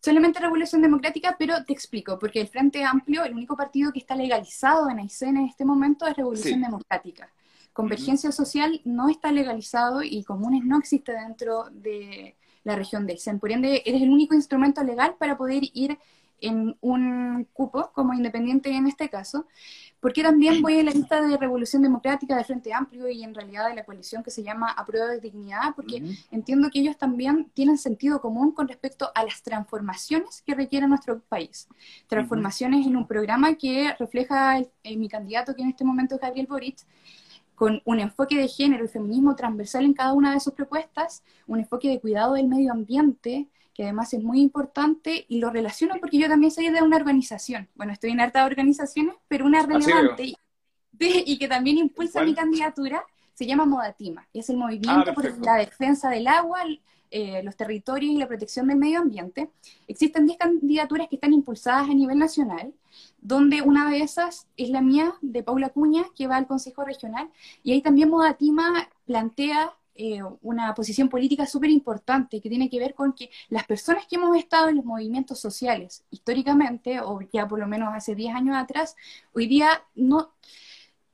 Solamente 0.00 0.40
Revolución 0.40 0.82
Democrática, 0.82 1.34
pero 1.38 1.64
te 1.64 1.72
explico, 1.72 2.18
porque 2.18 2.40
el 2.40 2.48
Frente 2.48 2.84
Amplio, 2.84 3.24
el 3.24 3.34
único 3.34 3.56
partido 3.56 3.92
que 3.92 3.98
está 3.98 4.14
legalizado 4.14 4.88
en 4.88 5.00
Aysén 5.00 5.36
en 5.36 5.46
este 5.46 5.64
momento 5.64 6.06
es 6.06 6.16
Revolución 6.16 6.60
Democrática. 6.60 7.30
Convergencia 7.76 8.32
Social 8.32 8.80
no 8.84 9.10
está 9.10 9.30
legalizado 9.30 10.02
y 10.02 10.24
Comunes 10.24 10.64
no 10.64 10.78
existe 10.78 11.12
dentro 11.12 11.64
de 11.70 12.34
la 12.64 12.74
región 12.74 13.06
de 13.06 13.12
Aysén. 13.12 13.38
Por 13.38 13.52
ende, 13.52 13.82
eres 13.84 14.00
el 14.00 14.08
único 14.08 14.34
instrumento 14.34 14.82
legal 14.82 15.16
para 15.18 15.36
poder 15.36 15.62
ir 15.74 15.98
en 16.40 16.74
un 16.80 17.46
cupo 17.52 17.90
como 17.92 18.14
independiente 18.14 18.70
en 18.70 18.86
este 18.86 19.10
caso, 19.10 19.46
porque 20.00 20.22
también 20.22 20.62
voy 20.62 20.78
a 20.78 20.84
la 20.84 20.90
lista 20.90 21.20
de 21.20 21.36
Revolución 21.36 21.82
Democrática, 21.82 22.34
de 22.34 22.44
Frente 22.44 22.72
Amplio 22.72 23.10
y 23.10 23.22
en 23.22 23.34
realidad 23.34 23.68
de 23.68 23.74
la 23.74 23.84
coalición 23.84 24.22
que 24.22 24.30
se 24.30 24.42
llama 24.42 24.70
Aprueba 24.70 25.08
de 25.08 25.20
Dignidad, 25.20 25.74
porque 25.74 26.02
entiendo 26.30 26.70
que 26.70 26.80
ellos 26.80 26.96
también 26.96 27.50
tienen 27.52 27.76
sentido 27.76 28.22
común 28.22 28.52
con 28.52 28.68
respecto 28.68 29.10
a 29.14 29.22
las 29.22 29.42
transformaciones 29.42 30.42
que 30.46 30.54
requiere 30.54 30.88
nuestro 30.88 31.20
país. 31.20 31.68
Transformaciones 32.06 32.86
en 32.86 32.96
un 32.96 33.06
programa 33.06 33.54
que 33.54 33.94
refleja 33.98 34.62
mi 34.82 35.08
candidato, 35.10 35.54
que 35.54 35.62
en 35.62 35.68
este 35.68 35.84
momento 35.84 36.14
es 36.14 36.22
Gabriel 36.22 36.46
Boric, 36.46 36.78
con 37.56 37.82
un 37.84 37.98
enfoque 37.98 38.36
de 38.36 38.46
género 38.46 38.84
y 38.84 38.88
feminismo 38.88 39.34
transversal 39.34 39.84
en 39.84 39.94
cada 39.94 40.12
una 40.12 40.32
de 40.32 40.40
sus 40.40 40.52
propuestas, 40.52 41.24
un 41.46 41.58
enfoque 41.58 41.88
de 41.88 42.00
cuidado 42.00 42.34
del 42.34 42.46
medio 42.46 42.70
ambiente, 42.70 43.48
que 43.74 43.82
además 43.82 44.12
es 44.14 44.22
muy 44.22 44.40
importante 44.40 45.26
y 45.28 45.38
lo 45.38 45.50
relaciono 45.50 45.96
porque 46.00 46.18
yo 46.18 46.28
también 46.28 46.52
soy 46.52 46.70
de 46.70 46.82
una 46.82 46.96
organización. 46.96 47.68
Bueno, 47.74 47.92
estoy 47.92 48.10
en 48.10 48.20
harta 48.20 48.44
organizaciones, 48.44 49.16
pero 49.26 49.46
una 49.46 49.60
ah, 49.60 49.66
relevante 49.66 50.34
y, 50.98 51.38
que 51.38 51.48
también 51.48 51.78
impulsa 51.78 52.22
mi 52.22 52.34
candidatura 52.34 53.04
se 53.34 53.46
llama 53.46 53.66
Modatima, 53.66 54.26
y 54.32 54.38
es 54.38 54.48
el 54.48 54.56
movimiento 54.56 55.10
ah, 55.10 55.14
por 55.14 55.38
la 55.44 55.56
defensa 55.56 56.08
del 56.08 56.26
agua, 56.26 56.62
eh, 57.10 57.42
los 57.42 57.56
territorios 57.56 58.12
y 58.12 58.18
la 58.18 58.28
protección 58.28 58.66
del 58.68 58.78
medio 58.78 59.00
ambiente. 59.00 59.50
Existen 59.88 60.26
10 60.26 60.38
candidaturas 60.38 61.08
que 61.08 61.16
están 61.16 61.32
impulsadas 61.32 61.88
a 61.88 61.94
nivel 61.94 62.18
nacional, 62.18 62.72
donde 63.20 63.62
una 63.62 63.90
de 63.90 63.98
esas 63.98 64.46
es 64.56 64.70
la 64.70 64.80
mía, 64.80 65.14
de 65.20 65.42
Paula 65.42 65.70
Cuña, 65.70 66.04
que 66.14 66.26
va 66.26 66.36
al 66.36 66.46
Consejo 66.46 66.84
Regional, 66.84 67.30
y 67.62 67.72
ahí 67.72 67.82
también 67.82 68.10
Modatima 68.10 68.88
plantea 69.06 69.74
eh, 69.98 70.20
una 70.42 70.74
posición 70.74 71.08
política 71.08 71.46
súper 71.46 71.70
importante 71.70 72.40
que 72.40 72.50
tiene 72.50 72.68
que 72.68 72.78
ver 72.78 72.94
con 72.94 73.14
que 73.14 73.30
las 73.48 73.64
personas 73.64 74.06
que 74.06 74.16
hemos 74.16 74.36
estado 74.36 74.68
en 74.68 74.76
los 74.76 74.84
movimientos 74.84 75.40
sociales 75.40 76.04
históricamente, 76.10 77.00
o 77.00 77.20
ya 77.32 77.48
por 77.48 77.58
lo 77.58 77.66
menos 77.66 77.94
hace 77.94 78.14
10 78.14 78.34
años 78.34 78.56
atrás, 78.56 78.94
hoy 79.32 79.46
día 79.46 79.68
no, 79.94 80.32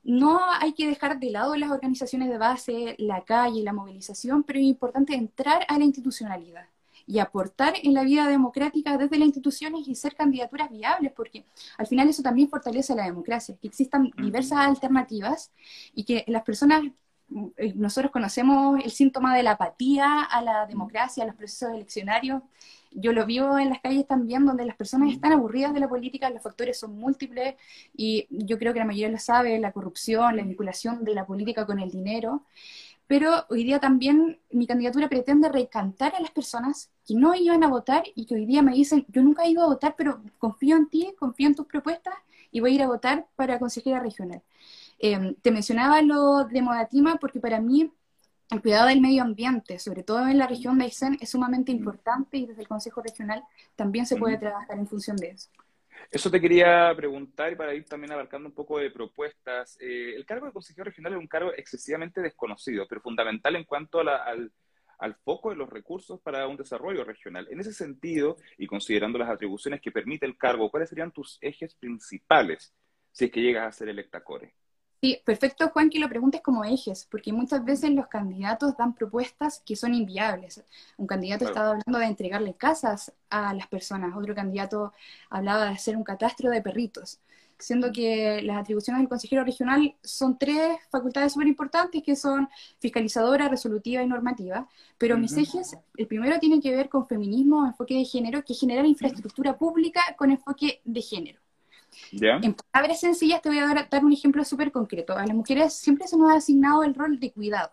no 0.04 0.40
hay 0.60 0.72
que 0.72 0.86
dejar 0.86 1.18
de 1.20 1.30
lado 1.30 1.56
las 1.56 1.70
organizaciones 1.70 2.28
de 2.28 2.38
base, 2.38 2.96
la 2.98 3.24
calle, 3.24 3.62
la 3.62 3.72
movilización, 3.72 4.42
pero 4.42 4.58
es 4.58 4.64
importante 4.64 5.14
entrar 5.14 5.64
a 5.68 5.78
la 5.78 5.84
institucionalidad 5.84 6.66
y 7.06 7.18
aportar 7.18 7.74
en 7.82 7.94
la 7.94 8.04
vida 8.04 8.28
democrática 8.28 8.96
desde 8.96 9.18
las 9.18 9.26
instituciones 9.26 9.86
y 9.88 9.94
ser 9.94 10.14
candidaturas 10.14 10.70
viables, 10.70 11.12
porque 11.12 11.44
al 11.78 11.86
final 11.86 12.08
eso 12.08 12.22
también 12.22 12.48
fortalece 12.48 12.94
la 12.94 13.04
democracia, 13.04 13.56
que 13.60 13.68
existan 13.68 14.10
diversas 14.16 14.58
alternativas 14.58 15.52
y 15.94 16.04
que 16.04 16.24
las 16.28 16.42
personas 16.42 16.82
eh, 17.56 17.72
nosotros 17.74 18.12
conocemos 18.12 18.80
el 18.84 18.90
síntoma 18.90 19.34
de 19.36 19.42
la 19.42 19.52
apatía 19.52 20.22
a 20.22 20.42
la 20.42 20.66
democracia, 20.66 21.24
a 21.24 21.26
los 21.26 21.36
procesos 21.36 21.72
eleccionarios. 21.74 22.42
Yo 22.94 23.12
lo 23.12 23.26
vivo 23.26 23.58
en 23.58 23.70
las 23.70 23.80
calles 23.80 24.06
también, 24.06 24.44
donde 24.46 24.64
las 24.64 24.76
personas 24.76 25.12
están 25.12 25.32
aburridas 25.32 25.74
de 25.74 25.80
la 25.80 25.88
política, 25.88 26.30
los 26.30 26.42
factores 26.42 26.78
son 26.78 26.98
múltiples 26.98 27.54
y 27.96 28.26
yo 28.30 28.58
creo 28.58 28.72
que 28.72 28.78
la 28.80 28.84
mayoría 28.84 29.08
lo 29.08 29.18
sabe, 29.18 29.58
la 29.58 29.72
corrupción, 29.72 30.36
la 30.36 30.42
vinculación 30.44 31.04
de 31.04 31.14
la 31.14 31.26
política 31.26 31.66
con 31.66 31.78
el 31.78 31.90
dinero. 31.90 32.44
Pero 33.06 33.44
hoy 33.50 33.64
día 33.64 33.78
también 33.78 34.40
mi 34.50 34.66
candidatura 34.66 35.08
pretende 35.08 35.48
recantar 35.48 36.14
a 36.14 36.20
las 36.20 36.30
personas 36.30 36.90
que 37.06 37.14
no 37.14 37.34
iban 37.34 37.62
a 37.64 37.68
votar 37.68 38.04
y 38.14 38.26
que 38.26 38.34
hoy 38.36 38.46
día 38.46 38.62
me 38.62 38.72
dicen, 38.72 39.04
yo 39.08 39.22
nunca 39.22 39.44
he 39.44 39.50
ido 39.50 39.62
a 39.62 39.66
votar, 39.66 39.94
pero 39.96 40.22
confío 40.38 40.76
en 40.76 40.88
ti, 40.88 41.14
confío 41.18 41.48
en 41.48 41.54
tus 41.54 41.66
propuestas 41.66 42.14
y 42.50 42.60
voy 42.60 42.72
a 42.72 42.74
ir 42.74 42.82
a 42.82 42.88
votar 42.88 43.26
para 43.36 43.58
consejera 43.58 44.00
regional. 44.00 44.42
Em, 44.98 45.34
te 45.42 45.50
mencionaba 45.50 46.00
lo 46.02 46.44
de 46.44 46.62
Modatima 46.62 47.16
porque 47.16 47.40
para 47.40 47.60
mí 47.60 47.92
el 48.50 48.60
cuidado 48.60 48.88
del 48.88 49.00
medio 49.00 49.22
ambiente, 49.22 49.78
sobre 49.78 50.02
todo 50.02 50.26
en 50.28 50.38
la 50.38 50.46
región 50.46 50.78
de 50.78 50.84
Aysén, 50.84 51.16
es 51.20 51.30
sumamente 51.30 51.72
importante 51.72 52.36
y 52.36 52.46
desde 52.46 52.62
el 52.62 52.68
Consejo 52.68 53.02
Regional 53.02 53.42
también 53.76 54.06
se 54.06 54.16
puede 54.16 54.38
trabajar 54.38 54.78
en 54.78 54.86
función 54.86 55.16
de 55.16 55.30
eso. 55.30 55.48
Eso 56.10 56.30
te 56.30 56.40
quería 56.40 56.92
preguntar 56.96 57.52
y 57.52 57.56
para 57.56 57.74
ir 57.74 57.84
también 57.84 58.12
abarcando 58.12 58.48
un 58.48 58.54
poco 58.54 58.78
de 58.78 58.90
propuestas. 58.90 59.78
Eh, 59.80 60.14
el 60.14 60.26
cargo 60.26 60.46
de 60.46 60.52
consejero 60.52 60.84
regional 60.84 61.14
es 61.14 61.18
un 61.18 61.28
cargo 61.28 61.52
excesivamente 61.56 62.20
desconocido, 62.20 62.86
pero 62.88 63.00
fundamental 63.00 63.56
en 63.56 63.64
cuanto 63.64 64.00
a 64.00 64.04
la, 64.04 64.24
al 65.02 65.16
foco 65.16 65.50
de 65.50 65.56
los 65.56 65.68
recursos 65.68 66.20
para 66.20 66.46
un 66.46 66.56
desarrollo 66.56 67.04
regional. 67.04 67.48
En 67.50 67.60
ese 67.60 67.72
sentido, 67.72 68.36
y 68.56 68.66
considerando 68.68 69.18
las 69.18 69.30
atribuciones 69.30 69.80
que 69.80 69.90
permite 69.90 70.26
el 70.26 70.38
cargo, 70.38 70.70
¿cuáles 70.70 70.88
serían 70.88 71.10
tus 71.10 71.38
ejes 71.40 71.74
principales 71.74 72.72
si 73.10 73.24
es 73.24 73.30
que 73.32 73.42
llegas 73.42 73.66
a 73.66 73.72
ser 73.72 73.88
electa 73.88 74.22
core? 74.22 74.54
Sí, 75.02 75.20
perfecto, 75.24 75.68
Juan, 75.70 75.90
que 75.90 75.98
lo 75.98 76.08
preguntes 76.08 76.42
como 76.42 76.64
ejes, 76.64 77.08
porque 77.10 77.32
muchas 77.32 77.64
veces 77.64 77.90
los 77.90 78.06
candidatos 78.06 78.76
dan 78.76 78.94
propuestas 78.94 79.60
que 79.66 79.74
son 79.74 79.94
inviables. 79.94 80.62
Un 80.96 81.08
candidato 81.08 81.44
estaba 81.44 81.70
hablando 81.70 81.98
de 81.98 82.06
entregarle 82.06 82.54
casas 82.54 83.12
a 83.28 83.52
las 83.52 83.66
personas, 83.66 84.16
otro 84.16 84.32
candidato 84.32 84.92
hablaba 85.28 85.64
de 85.64 85.72
hacer 85.72 85.96
un 85.96 86.04
catastro 86.04 86.50
de 86.50 86.62
perritos, 86.62 87.18
siendo 87.58 87.90
que 87.90 88.42
las 88.42 88.58
atribuciones 88.58 89.00
del 89.00 89.08
consejero 89.08 89.42
regional 89.42 89.96
son 90.04 90.38
tres 90.38 90.78
facultades 90.88 91.32
súper 91.32 91.48
importantes, 91.48 92.00
que 92.04 92.14
son 92.14 92.48
fiscalizadora, 92.78 93.48
resolutiva 93.48 94.04
y 94.04 94.06
normativa, 94.06 94.68
pero 94.98 95.18
mis 95.18 95.36
ejes, 95.36 95.76
el 95.96 96.06
primero 96.06 96.38
tiene 96.38 96.60
que 96.60 96.76
ver 96.76 96.88
con 96.88 97.08
feminismo, 97.08 97.66
enfoque 97.66 97.94
de 97.94 98.04
género, 98.04 98.44
que 98.44 98.52
es 98.52 98.60
generar 98.60 98.86
infraestructura 98.86 99.58
pública 99.58 100.00
con 100.16 100.30
enfoque 100.30 100.80
de 100.84 101.02
género. 101.02 101.41
En 102.42 102.54
palabras 102.54 103.00
sencillas 103.00 103.42
te 103.42 103.48
voy 103.48 103.58
a 103.58 103.86
dar, 103.90 104.04
un 104.04 104.12
ejemplo 104.12 104.44
súper 104.44 104.72
concreto. 104.72 105.16
A 105.16 105.26
las 105.26 105.36
mujeres 105.36 105.74
siempre 105.74 106.06
se 106.06 106.16
nos 106.16 106.30
ha 106.30 106.36
asignado 106.36 106.82
el 106.84 106.94
rol 106.94 107.18
de 107.18 107.32
cuidado, 107.32 107.70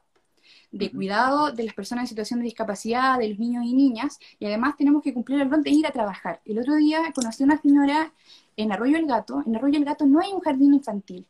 de 0.72 0.92
cuidado 0.92 1.52
de 1.52 1.64
las 1.64 1.74
personas 1.74 2.04
en 2.04 2.08
situación 2.08 2.40
de 2.40 2.46
discapacidad, 2.46 3.20
de 3.20 3.30
los 3.30 3.40
niños 3.40 3.66
y 3.66 3.74
niñas, 3.74 4.20
y 4.40 4.46
además 4.46 4.76
tenemos 4.78 5.04
que 5.04 5.14
cumplir 5.14 5.42
el 5.42 5.50
rol 5.50 5.64
de 5.64 5.72
ir 5.72 5.88
a 5.88 5.92
trabajar. 5.92 6.42
El 6.46 6.60
otro 6.60 6.76
día 6.76 7.12
conocí 7.14 7.44
a 7.44 7.46
una 7.46 7.62
señora 7.62 8.14
en 8.58 8.72
Arroyo 8.72 8.98
el 8.98 9.06
Gato. 9.06 9.44
En 9.46 9.56
Arroyo 9.56 9.78
el 9.78 9.86
Gato 9.86 10.06
no 10.06 10.20
hay 10.20 10.32
un 10.32 10.42
jardín 10.42 10.74
infantil. 10.74 11.26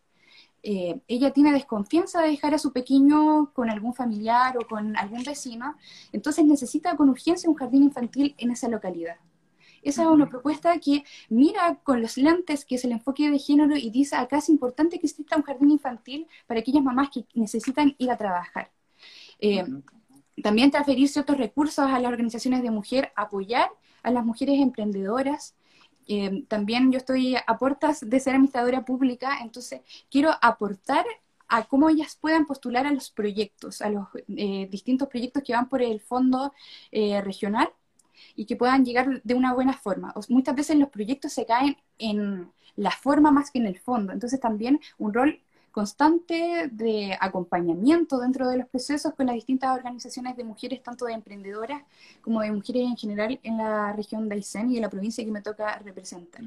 Eh, 0.61 0.99
ella 1.07 1.31
tiene 1.31 1.53
desconfianza 1.53 2.21
de 2.21 2.29
dejar 2.29 2.53
a 2.53 2.57
su 2.57 2.73
pequeño 2.73 3.51
con 3.53 3.69
algún 3.69 3.93
familiar 3.93 4.57
o 4.57 4.67
con 4.67 4.97
algún 4.97 5.23
vecino, 5.23 5.75
entonces 6.11 6.43
necesita 6.45 6.97
con 6.97 7.09
urgencia 7.09 7.49
un 7.49 7.55
jardín 7.55 7.83
infantil 7.83 8.35
en 8.37 8.51
esa 8.51 8.67
localidad. 8.67 9.15
Esa 9.83 10.03
es 10.03 10.07
una 10.07 10.29
propuesta 10.29 10.77
que 10.79 11.03
mira 11.29 11.75
con 11.83 12.01
los 12.01 12.17
lentes, 12.17 12.65
que 12.65 12.75
es 12.75 12.85
el 12.85 12.91
enfoque 12.91 13.29
de 13.29 13.39
género, 13.39 13.75
y 13.75 13.89
dice, 13.89 14.15
acá 14.15 14.37
es 14.37 14.49
importante 14.49 14.99
que 14.99 15.07
exista 15.07 15.37
un 15.37 15.43
jardín 15.43 15.71
infantil 15.71 16.27
para 16.47 16.59
aquellas 16.59 16.83
mamás 16.83 17.09
que 17.09 17.25
necesitan 17.33 17.95
ir 17.97 18.11
a 18.11 18.17
trabajar. 18.17 18.71
Eh, 19.39 19.65
también 20.41 20.71
transferir 20.71 21.07
ciertos 21.09 21.37
recursos 21.37 21.85
a 21.85 21.99
las 21.99 22.11
organizaciones 22.11 22.63
de 22.63 22.71
mujer, 22.71 23.11
apoyar 23.15 23.69
a 24.03 24.11
las 24.11 24.25
mujeres 24.25 24.59
emprendedoras. 24.59 25.55
Eh, 26.07 26.43
también 26.47 26.91
yo 26.91 26.97
estoy 26.97 27.35
a 27.35 27.57
puertas 27.57 28.09
de 28.09 28.19
ser 28.19 28.33
administradora 28.33 28.85
pública, 28.85 29.39
entonces 29.41 29.81
quiero 30.09 30.31
aportar 30.41 31.05
a 31.47 31.63
cómo 31.63 31.89
ellas 31.89 32.17
puedan 32.19 32.45
postular 32.45 32.85
a 32.85 32.91
los 32.91 33.09
proyectos, 33.09 33.81
a 33.81 33.89
los 33.89 34.07
eh, 34.37 34.67
distintos 34.69 35.07
proyectos 35.07 35.43
que 35.43 35.53
van 35.53 35.67
por 35.67 35.81
el 35.81 35.99
fondo 35.99 36.53
regional 36.91 37.69
y 38.35 38.45
que 38.45 38.55
puedan 38.55 38.85
llegar 38.85 39.21
de 39.23 39.33
una 39.33 39.53
buena 39.53 39.73
forma. 39.73 40.13
muchas 40.29 40.55
veces 40.55 40.77
los 40.77 40.89
proyectos 40.89 41.33
se 41.33 41.45
caen 41.45 41.77
en 41.97 42.51
la 42.75 42.91
forma 42.91 43.31
más 43.31 43.51
que 43.51 43.59
en 43.59 43.67
el 43.67 43.79
fondo, 43.79 44.13
entonces 44.13 44.39
también 44.39 44.79
un 44.97 45.13
rol 45.13 45.39
constante 45.71 46.69
de 46.71 47.17
acompañamiento 47.19 48.19
dentro 48.19 48.47
de 48.49 48.57
los 48.57 48.67
procesos 48.67 49.13
con 49.13 49.27
las 49.27 49.35
distintas 49.35 49.77
organizaciones 49.77 50.35
de 50.35 50.43
mujeres, 50.43 50.81
tanto 50.83 51.05
de 51.05 51.13
emprendedoras 51.13 51.83
como 52.21 52.41
de 52.41 52.51
mujeres 52.51 52.83
en 52.83 52.97
general 52.97 53.39
en 53.43 53.57
la 53.57 53.93
región 53.93 54.27
de 54.27 54.35
Aysén 54.35 54.71
y 54.71 54.77
en 54.77 54.81
la 54.81 54.89
provincia 54.89 55.23
que 55.23 55.31
me 55.31 55.41
toca 55.41 55.79
representar. 55.79 56.41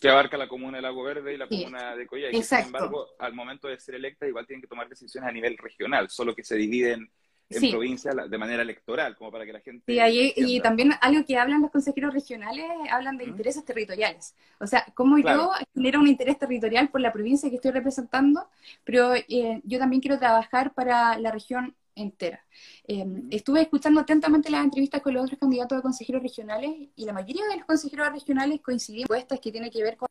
Que 0.00 0.08
abarca 0.08 0.36
la 0.36 0.48
comuna 0.48 0.78
de 0.78 0.82
Lago 0.82 1.02
Verde 1.04 1.34
y 1.34 1.36
la 1.36 1.46
comuna 1.46 1.94
de 1.94 2.06
Coyhaique. 2.06 2.42
Sin 2.42 2.58
embargo, 2.58 3.08
al 3.18 3.34
momento 3.34 3.68
de 3.68 3.78
ser 3.78 3.94
electa, 3.94 4.26
igual 4.26 4.46
tienen 4.46 4.60
que 4.60 4.68
tomar 4.68 4.88
decisiones 4.88 5.28
a 5.28 5.32
nivel 5.32 5.56
regional, 5.58 6.08
solo 6.08 6.34
que 6.34 6.42
se 6.42 6.56
dividen 6.56 7.08
en 7.56 7.70
provincia 7.70 8.12
de 8.12 8.38
manera 8.38 8.62
electoral, 8.62 9.16
como 9.16 9.30
para 9.30 9.44
que 9.44 9.52
la 9.52 9.60
gente... 9.60 9.84
Sí, 9.86 10.32
y 10.36 10.60
también 10.60 10.92
algo 11.00 11.24
que 11.24 11.36
hablan 11.36 11.62
los 11.62 11.70
consejeros 11.70 12.14
regionales, 12.14 12.64
hablan 12.90 13.16
de 13.16 13.24
intereses 13.24 13.64
territoriales. 13.64 14.34
O 14.60 14.66
sea, 14.66 14.84
cómo 14.94 15.18
yo 15.18 15.50
genero 15.74 16.00
un 16.00 16.08
interés 16.08 16.38
territorial 16.38 16.88
por 16.88 17.00
la 17.00 17.12
provincia 17.12 17.48
que 17.48 17.56
estoy 17.56 17.70
representando, 17.70 18.48
pero 18.84 19.14
eh, 19.14 19.60
yo 19.64 19.78
también 19.78 20.00
quiero 20.00 20.18
trabajar 20.18 20.74
para 20.74 21.18
la 21.18 21.30
región 21.30 21.74
entera. 21.94 22.44
Em, 22.84 23.28
estuve 23.30 23.62
escuchando 23.62 24.00
atentamente 24.00 24.50
las 24.50 24.64
entrevistas 24.64 25.02
con 25.02 25.14
los 25.14 25.24
otros 25.24 25.38
candidatos 25.38 25.78
a 25.78 25.82
consejeros 25.82 26.22
regionales 26.22 26.70
y 26.96 27.04
la 27.04 27.12
mayoría 27.12 27.46
de 27.48 27.56
los 27.56 27.66
consejeros 27.66 28.12
regionales 28.12 28.60
coincidían 28.60 29.06
en 29.10 29.16
estas 29.16 29.40
que 29.40 29.52
tienen 29.52 29.70
que 29.70 29.82
ver 29.82 29.96
con 29.96 30.08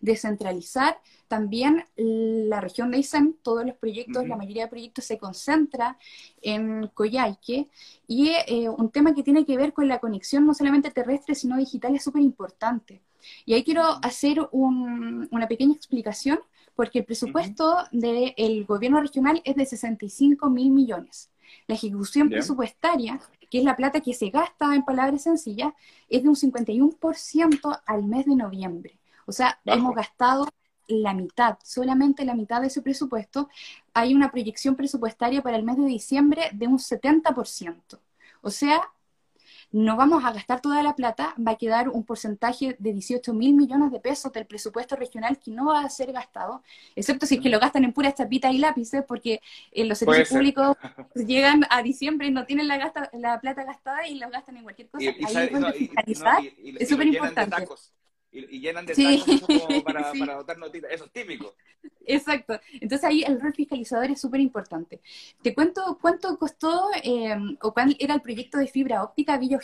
descentralizar 0.00 0.98
también 1.30 1.84
la 1.94 2.60
región 2.60 2.90
de 2.90 2.96
Aysén, 2.96 3.36
todos 3.42 3.64
los 3.64 3.76
proyectos, 3.76 4.26
la 4.26 4.36
mayoría 4.36 4.64
de 4.64 4.70
proyectos 4.70 5.04
se 5.04 5.16
concentra 5.16 5.96
en 6.42 6.88
Coyhaique, 6.88 7.68
y 8.08 8.30
eh, 8.48 8.68
un 8.68 8.90
tema 8.90 9.14
que 9.14 9.22
tiene 9.22 9.46
que 9.46 9.56
ver 9.56 9.72
con 9.72 9.86
la 9.86 10.00
conexión 10.00 10.44
no 10.44 10.54
solamente 10.54 10.90
terrestre, 10.90 11.36
sino 11.36 11.56
digital 11.56 11.94
es 11.94 12.02
súper 12.02 12.22
importante. 12.22 13.00
Y 13.44 13.54
ahí 13.54 13.62
quiero 13.62 13.84
hacer 14.02 14.40
una 14.50 15.46
pequeña 15.46 15.74
explicación, 15.74 16.40
porque 16.74 17.00
el 17.00 17.04
presupuesto 17.04 17.76
del 17.92 18.64
gobierno 18.64 19.00
regional 19.00 19.40
es 19.44 19.54
de 19.54 19.66
65 19.66 20.50
mil 20.50 20.70
millones. 20.72 21.30
La 21.68 21.76
ejecución 21.76 22.28
presupuestaria, 22.28 23.20
que 23.50 23.58
es 23.58 23.64
la 23.64 23.76
plata 23.76 24.00
que 24.00 24.14
se 24.14 24.30
gasta 24.30 24.74
en 24.74 24.84
palabras 24.84 25.22
sencillas, 25.22 25.74
es 26.08 26.24
de 26.24 26.28
un 26.28 26.36
51% 26.36 27.82
al 27.86 28.04
mes 28.04 28.26
de 28.26 28.34
noviembre. 28.34 28.99
O 29.30 29.32
sea, 29.32 29.60
hemos 29.64 29.94
gastado 29.94 30.48
la 30.88 31.14
mitad, 31.14 31.56
solamente 31.62 32.24
la 32.24 32.34
mitad 32.34 32.60
de 32.60 32.66
ese 32.66 32.82
presupuesto. 32.82 33.48
Hay 33.94 34.12
una 34.12 34.32
proyección 34.32 34.74
presupuestaria 34.74 35.40
para 35.40 35.56
el 35.56 35.62
mes 35.62 35.76
de 35.76 35.84
diciembre 35.84 36.50
de 36.52 36.66
un 36.66 36.78
70%. 36.78 38.00
O 38.42 38.50
sea, 38.50 38.82
no 39.70 39.96
vamos 39.96 40.24
a 40.24 40.32
gastar 40.32 40.60
toda 40.60 40.82
la 40.82 40.96
plata, 40.96 41.32
va 41.38 41.52
a 41.52 41.56
quedar 41.56 41.90
un 41.90 42.02
porcentaje 42.02 42.74
de 42.80 42.92
18 42.92 43.32
mil 43.32 43.54
millones 43.54 43.92
de 43.92 44.00
pesos 44.00 44.32
del 44.32 44.46
presupuesto 44.46 44.96
regional 44.96 45.38
que 45.38 45.52
no 45.52 45.66
va 45.66 45.82
a 45.82 45.90
ser 45.90 46.10
gastado, 46.10 46.64
excepto 46.96 47.24
si 47.24 47.36
es 47.36 47.40
que 47.40 47.50
lo 47.50 47.60
gastan 47.60 47.84
en 47.84 47.92
puras 47.92 48.16
chapitas 48.16 48.52
y 48.52 48.58
lápices, 48.58 49.04
porque 49.06 49.40
en 49.70 49.88
los 49.88 49.98
servicios 49.98 50.30
públicos 50.30 50.76
llegan 51.14 51.64
a 51.70 51.84
diciembre 51.84 52.26
y 52.26 52.32
no 52.32 52.46
tienen 52.46 52.66
la, 52.66 52.92
la 53.12 53.40
plata 53.40 53.62
gastada 53.62 54.08
y 54.08 54.16
lo 54.18 54.28
gastan 54.28 54.56
en 54.56 54.64
cualquier 54.64 54.88
cosa. 54.88 55.08
Ahí 55.08 56.74
es 56.80 56.88
súper 56.88 57.06
importante 57.06 57.64
y, 58.32 58.60
llenan 58.60 58.86
de 58.86 58.94
tacos 58.94 59.40
como 59.40 59.84
para, 59.84 60.12
para 60.12 60.58
notitas. 60.58 60.90
Eso 60.92 61.04
es 61.04 61.10
típico. 61.12 61.54
Exacto. 62.06 62.58
Entonces 62.74 63.04
ahí 63.04 63.22
el 63.22 63.40
rol 63.40 63.54
fiscalizador 63.54 64.10
es 64.10 64.20
súper 64.20 64.40
importante. 64.40 65.00
Te 65.42 65.54
cuento 65.54 65.98
cuánto 66.00 66.38
costó 66.38 66.88
eh, 67.02 67.36
o 67.62 67.72
cuál 67.72 67.96
era 67.98 68.14
el 68.14 68.22
proyecto 68.22 68.58
de 68.58 68.66
fibra 68.66 69.02
óptica 69.02 69.38
Villa 69.38 69.58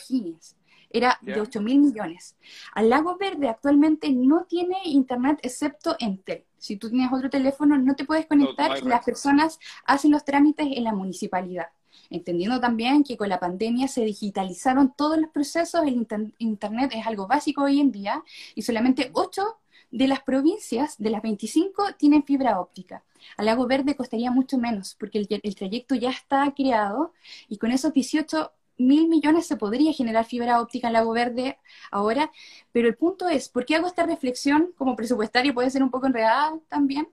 Era 0.89 1.17
de 1.21 1.39
8 1.39 1.61
mil 1.61 1.79
millones. 1.79 2.35
Al 2.73 2.89
Lago 2.89 3.17
Verde 3.17 3.49
actualmente 3.49 4.09
no 4.11 4.45
tiene 4.45 4.77
internet 4.85 5.39
excepto 5.43 5.95
Entel. 5.99 6.45
Si 6.57 6.77
tú 6.77 6.89
tienes 6.89 7.11
otro 7.13 7.29
teléfono, 7.29 7.77
no 7.77 7.95
te 7.95 8.05
puedes 8.05 8.25
conectar 8.25 8.77
y 8.79 8.87
las 8.87 9.05
personas 9.05 9.59
hacen 9.85 10.11
los 10.11 10.25
trámites 10.25 10.65
en 10.69 10.83
la 10.83 10.93
municipalidad 10.93 11.67
entendiendo 12.09 12.59
también 12.59 13.03
que 13.03 13.17
con 13.17 13.29
la 13.29 13.39
pandemia 13.39 13.87
se 13.87 14.03
digitalizaron 14.03 14.93
todos 14.95 15.17
los 15.19 15.29
procesos, 15.29 15.83
el 15.85 16.07
Internet 16.37 16.91
es 16.95 17.07
algo 17.07 17.27
básico 17.27 17.63
hoy 17.63 17.79
en 17.79 17.91
día 17.91 18.23
y 18.55 18.61
solamente 18.61 19.09
8 19.13 19.43
de 19.91 20.07
las 20.07 20.21
provincias, 20.21 20.97
de 20.97 21.09
las 21.09 21.21
25, 21.21 21.93
tienen 21.97 22.23
fibra 22.23 22.59
óptica. 22.59 23.03
Al 23.37 23.45
Lago 23.45 23.67
Verde 23.67 23.95
costaría 23.95 24.31
mucho 24.31 24.57
menos 24.57 24.95
porque 24.99 25.19
el, 25.19 25.27
el 25.43 25.55
trayecto 25.55 25.95
ya 25.95 26.09
está 26.09 26.53
creado 26.55 27.13
y 27.47 27.57
con 27.57 27.71
esos 27.71 27.93
18 27.93 28.51
mil 28.77 29.07
millones 29.07 29.47
se 29.47 29.57
podría 29.57 29.93
generar 29.93 30.25
fibra 30.25 30.61
óptica 30.61 30.87
en 30.87 30.93
Lago 30.93 31.11
Verde 31.11 31.57
ahora, 31.91 32.31
pero 32.71 32.87
el 32.87 32.95
punto 32.95 33.27
es, 33.27 33.49
¿por 33.49 33.65
qué 33.65 33.75
hago 33.75 33.87
esta 33.87 34.05
reflexión 34.05 34.73
como 34.77 34.95
presupuestario? 34.95 35.53
Puede 35.53 35.69
ser 35.69 35.83
un 35.83 35.91
poco 35.91 36.07
enredada 36.07 36.59
también, 36.67 37.07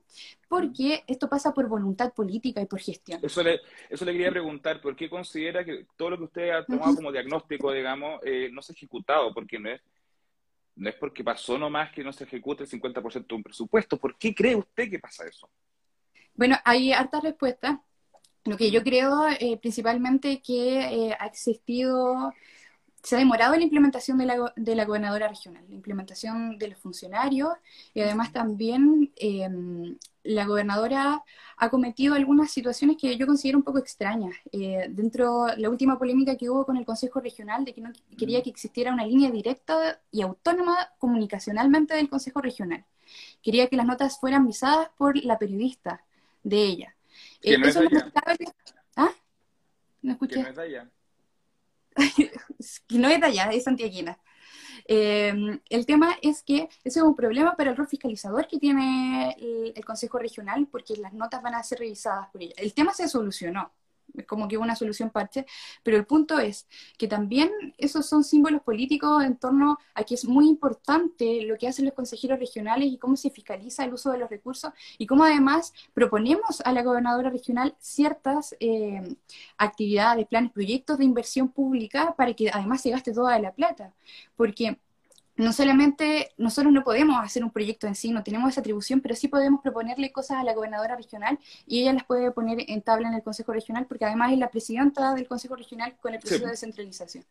porque 0.48 1.04
esto 1.06 1.28
pasa 1.28 1.52
por 1.52 1.68
voluntad 1.68 2.12
política 2.12 2.60
y 2.60 2.66
por 2.66 2.80
gestión. 2.80 3.20
Eso 3.22 3.42
le, 3.42 3.60
eso 3.88 4.04
le 4.04 4.12
quería 4.12 4.30
preguntar, 4.30 4.80
¿por 4.80 4.94
qué 4.94 5.08
considera 5.08 5.64
que 5.64 5.86
todo 5.96 6.10
lo 6.10 6.18
que 6.18 6.24
usted 6.24 6.50
ha 6.50 6.64
tomado 6.64 6.94
como 6.94 7.12
diagnóstico, 7.12 7.72
digamos, 7.72 8.20
eh, 8.24 8.50
no 8.52 8.62
se 8.62 8.72
ha 8.72 8.74
ejecutado? 8.74 9.32
Porque 9.32 9.58
no 9.58 9.70
es, 9.70 9.80
no 10.76 10.88
es 10.88 10.94
porque 10.96 11.24
pasó 11.24 11.58
nomás 11.58 11.92
que 11.92 12.04
no 12.04 12.12
se 12.12 12.24
ejecute 12.24 12.64
el 12.64 12.68
50% 12.68 13.26
de 13.26 13.34
un 13.34 13.42
presupuesto. 13.42 13.96
¿Por 13.96 14.16
qué 14.18 14.34
cree 14.34 14.56
usted 14.56 14.90
que 14.90 14.98
pasa 14.98 15.26
eso? 15.26 15.48
Bueno, 16.34 16.56
hay 16.64 16.92
hartas 16.92 17.22
respuestas. 17.22 17.78
Lo 18.44 18.56
que 18.58 18.70
yo 18.70 18.82
creo 18.82 19.26
eh, 19.40 19.56
principalmente 19.58 20.42
que 20.42 20.80
eh, 20.80 21.16
ha 21.18 21.26
existido, 21.26 22.32
se 23.02 23.16
ha 23.16 23.18
demorado 23.18 23.56
la 23.56 23.62
implementación 23.62 24.18
de 24.18 24.26
la, 24.26 24.52
de 24.54 24.74
la 24.76 24.84
gobernadora 24.84 25.28
regional, 25.28 25.64
la 25.66 25.74
implementación 25.74 26.58
de 26.58 26.68
los 26.68 26.78
funcionarios 26.78 27.50
y 27.94 28.00
además 28.02 28.32
también 28.32 29.10
em, 29.16 29.96
la 30.24 30.46
gobernadora 30.46 31.22
ha 31.56 31.70
cometido 31.70 32.14
algunas 32.14 32.50
situaciones 32.50 32.96
que 32.98 33.16
yo 33.16 33.26
considero 33.26 33.58
un 33.58 33.64
poco 33.64 33.78
extrañas. 33.78 34.34
Eh, 34.52 34.88
dentro 34.90 35.46
de 35.46 35.56
la 35.58 35.70
última 35.70 35.98
polémica 35.98 36.36
que 36.36 36.50
hubo 36.50 36.66
con 36.66 36.76
el 36.76 36.84
Consejo 36.84 37.20
Regional 37.20 37.64
de 37.64 37.72
que 37.72 37.80
no 37.80 37.92
quería 38.18 38.42
que 38.42 38.50
existiera 38.50 38.92
una 38.92 39.06
línea 39.06 39.30
directa 39.30 40.00
y 40.10 40.20
autónoma 40.20 40.90
comunicacionalmente 40.98 41.94
del 41.94 42.10
Consejo 42.10 42.42
Regional. 42.42 42.84
Quería 43.42 43.68
que 43.68 43.76
las 43.76 43.86
notas 43.86 44.18
fueran 44.20 44.46
visadas 44.46 44.88
por 44.98 45.16
la 45.24 45.38
periodista 45.38 46.02
de 46.42 46.62
ella. 46.64 46.94
¿Quién 47.44 47.60
no 47.60 47.68
es? 47.68 47.76
¿Ah? 48.96 49.10
No 50.02 50.12
escuché. 50.12 50.34
¿Quién 50.34 50.44
no 50.44 50.50
es 50.50 50.68
ella? 50.68 50.90
no 52.90 53.08
es 53.08 53.20
de 53.20 53.26
allá, 53.26 53.50
es 53.50 53.64
santiaguina. 53.64 54.18
Em, 54.86 55.60
el 55.68 55.86
tema 55.86 56.16
es 56.22 56.42
que 56.42 56.68
ese 56.84 56.98
es 56.98 57.04
un 57.04 57.14
problema 57.14 57.54
para 57.56 57.70
el 57.70 57.76
rol 57.76 57.86
fiscalizador 57.86 58.46
que 58.48 58.58
tiene 58.58 59.36
el, 59.74 59.84
Consejo 59.84 60.18
Regional, 60.18 60.66
porque 60.70 60.96
las 60.96 61.12
notas 61.12 61.42
van 61.42 61.54
a 61.54 61.62
ser 61.62 61.78
revisadas 61.78 62.28
por 62.30 62.42
ella. 62.42 62.54
El 62.56 62.74
tema 62.74 62.92
se 62.92 63.08
solucionó, 63.08 63.72
es 64.14 64.26
como 64.26 64.48
que 64.48 64.56
una 64.56 64.76
solución 64.76 65.10
parche, 65.10 65.46
pero 65.82 65.96
el 65.96 66.06
punto 66.06 66.38
es 66.38 66.66
que 66.98 67.08
también 67.08 67.50
esos 67.78 68.06
son 68.06 68.24
símbolos 68.24 68.62
políticos 68.62 69.24
en 69.24 69.36
torno 69.36 69.78
a 69.94 70.04
que 70.04 70.14
es 70.14 70.24
muy 70.24 70.48
importante 70.48 71.42
lo 71.42 71.56
que 71.58 71.68
hacen 71.68 71.84
los 71.84 71.94
consejeros 71.94 72.38
regionales 72.38 72.88
y 72.90 72.98
cómo 72.98 73.16
se 73.16 73.30
fiscaliza 73.30 73.84
el 73.84 73.94
uso 73.94 74.12
de 74.12 74.18
los 74.18 74.30
recursos 74.30 74.72
y 74.98 75.06
cómo 75.06 75.24
además 75.24 75.72
proponemos 75.92 76.60
a 76.64 76.72
la 76.72 76.82
gobernadora 76.82 77.30
regional 77.30 77.74
ciertas 77.78 78.54
eh, 78.60 79.02
actividades, 79.58 80.26
planes, 80.26 80.52
proyectos 80.52 80.98
de 80.98 81.04
inversión 81.04 81.48
pública 81.48 82.14
para 82.16 82.34
que 82.34 82.50
además 82.52 82.80
se 82.82 82.90
gaste 82.90 83.12
toda 83.12 83.38
la 83.38 83.52
plata, 83.52 83.92
porque 84.36 84.78
no 85.36 85.52
solamente 85.52 86.32
nosotros 86.36 86.72
no 86.72 86.84
podemos 86.84 87.16
hacer 87.22 87.42
un 87.42 87.50
proyecto 87.50 87.86
en 87.86 87.94
sí, 87.94 88.12
no 88.12 88.22
tenemos 88.22 88.50
esa 88.50 88.60
atribución, 88.60 89.00
pero 89.00 89.14
sí 89.16 89.28
podemos 89.28 89.60
proponerle 89.60 90.12
cosas 90.12 90.38
a 90.38 90.44
la 90.44 90.54
gobernadora 90.54 90.96
regional 90.96 91.38
y 91.66 91.82
ella 91.82 91.92
las 91.92 92.04
puede 92.04 92.30
poner 92.30 92.58
en 92.68 92.82
tabla 92.82 93.08
en 93.08 93.14
el 93.14 93.22
Consejo 93.22 93.52
Regional, 93.52 93.86
porque 93.86 94.04
además 94.04 94.32
es 94.32 94.38
la 94.38 94.50
presidenta 94.50 95.14
del 95.14 95.26
Consejo 95.26 95.56
Regional 95.56 95.96
con 96.00 96.14
el 96.14 96.20
proceso 96.20 96.44
de 96.44 96.50
descentralización. 96.50 97.24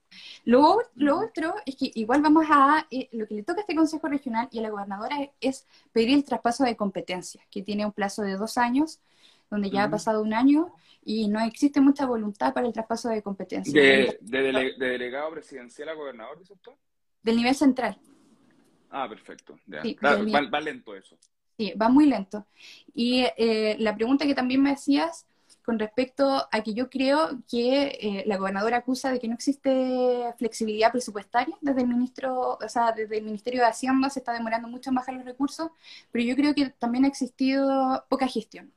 Lo, 0.43 0.79
lo, 0.95 1.19
otro 1.19 1.55
es 1.65 1.75
que 1.75 1.91
igual 1.95 2.21
vamos 2.21 2.45
a, 2.49 2.87
eh, 2.91 3.07
lo 3.13 3.27
que 3.27 3.35
le 3.35 3.43
toca 3.43 3.59
a 3.59 3.61
este 3.61 3.75
Consejo 3.75 4.07
Regional 4.07 4.49
y 4.51 4.59
a 4.59 4.63
la 4.63 4.69
gobernadora 4.69 5.15
es 5.39 5.65
pedir 5.93 6.15
el 6.15 6.23
traspaso 6.25 6.65
de 6.65 6.75
competencias, 6.75 7.43
que 7.49 7.61
tiene 7.61 7.85
un 7.85 7.93
plazo 7.93 8.21
de 8.23 8.35
dos 8.35 8.57
años, 8.57 8.99
donde 9.49 9.69
ya 9.69 9.83
ha 9.83 9.89
pasado 9.89 10.21
un 10.21 10.33
año 10.33 10.73
y 11.05 11.27
no 11.27 11.39
existe 11.39 11.79
mucha 11.79 12.05
voluntad 12.05 12.53
para 12.53 12.65
el 12.65 12.73
traspaso 12.73 13.09
de 13.09 13.21
competencias. 13.21 13.73
¿De, 13.73 14.73
delegado 14.77 15.31
presidencial 15.31 15.89
a 15.89 15.93
gobernador, 15.93 16.39
dice 16.39 16.53
usted? 16.53 16.71
Del 17.23 17.37
nivel 17.37 17.55
central. 17.55 17.97
Ah, 18.89 19.07
perfecto. 19.09 19.57
va, 19.71 20.59
lento 20.59 20.95
eso. 20.95 21.17
Sí, 21.57 21.73
va 21.79 21.89
muy 21.89 22.05
lento. 22.05 22.45
Y 22.93 23.25
eh, 23.37 23.75
la 23.79 23.95
pregunta 23.95 24.25
que 24.25 24.35
también 24.35 24.61
me 24.61 24.71
hacías 24.71 25.25
con 25.63 25.79
respecto 25.79 26.45
a 26.51 26.61
que 26.61 26.73
yo 26.73 26.89
creo 26.89 27.39
que 27.49 27.97
eh, 28.01 28.23
la 28.27 28.37
gobernadora 28.37 28.77
acusa 28.77 29.11
de 29.11 29.19
que 29.19 29.27
no 29.27 29.33
existe 29.33 30.33
flexibilidad 30.37 30.91
presupuestaria 30.91 31.57
desde 31.61 31.81
el 31.81 31.87
ministro, 31.87 32.57
o 32.61 32.69
sea, 32.69 32.91
desde 32.91 33.17
el 33.17 33.23
Ministerio 33.23 33.61
de 33.61 33.67
Hacienda 33.67 34.09
se 34.09 34.19
está 34.19 34.33
demorando 34.33 34.67
mucho 34.67 34.89
en 34.89 34.95
bajar 34.95 35.15
los 35.15 35.25
recursos, 35.25 35.69
pero 36.11 36.25
yo 36.25 36.35
creo 36.35 36.53
que 36.53 36.69
también 36.69 37.05
ha 37.05 37.07
existido 37.07 38.03
poca 38.09 38.27
gestión 38.27 38.71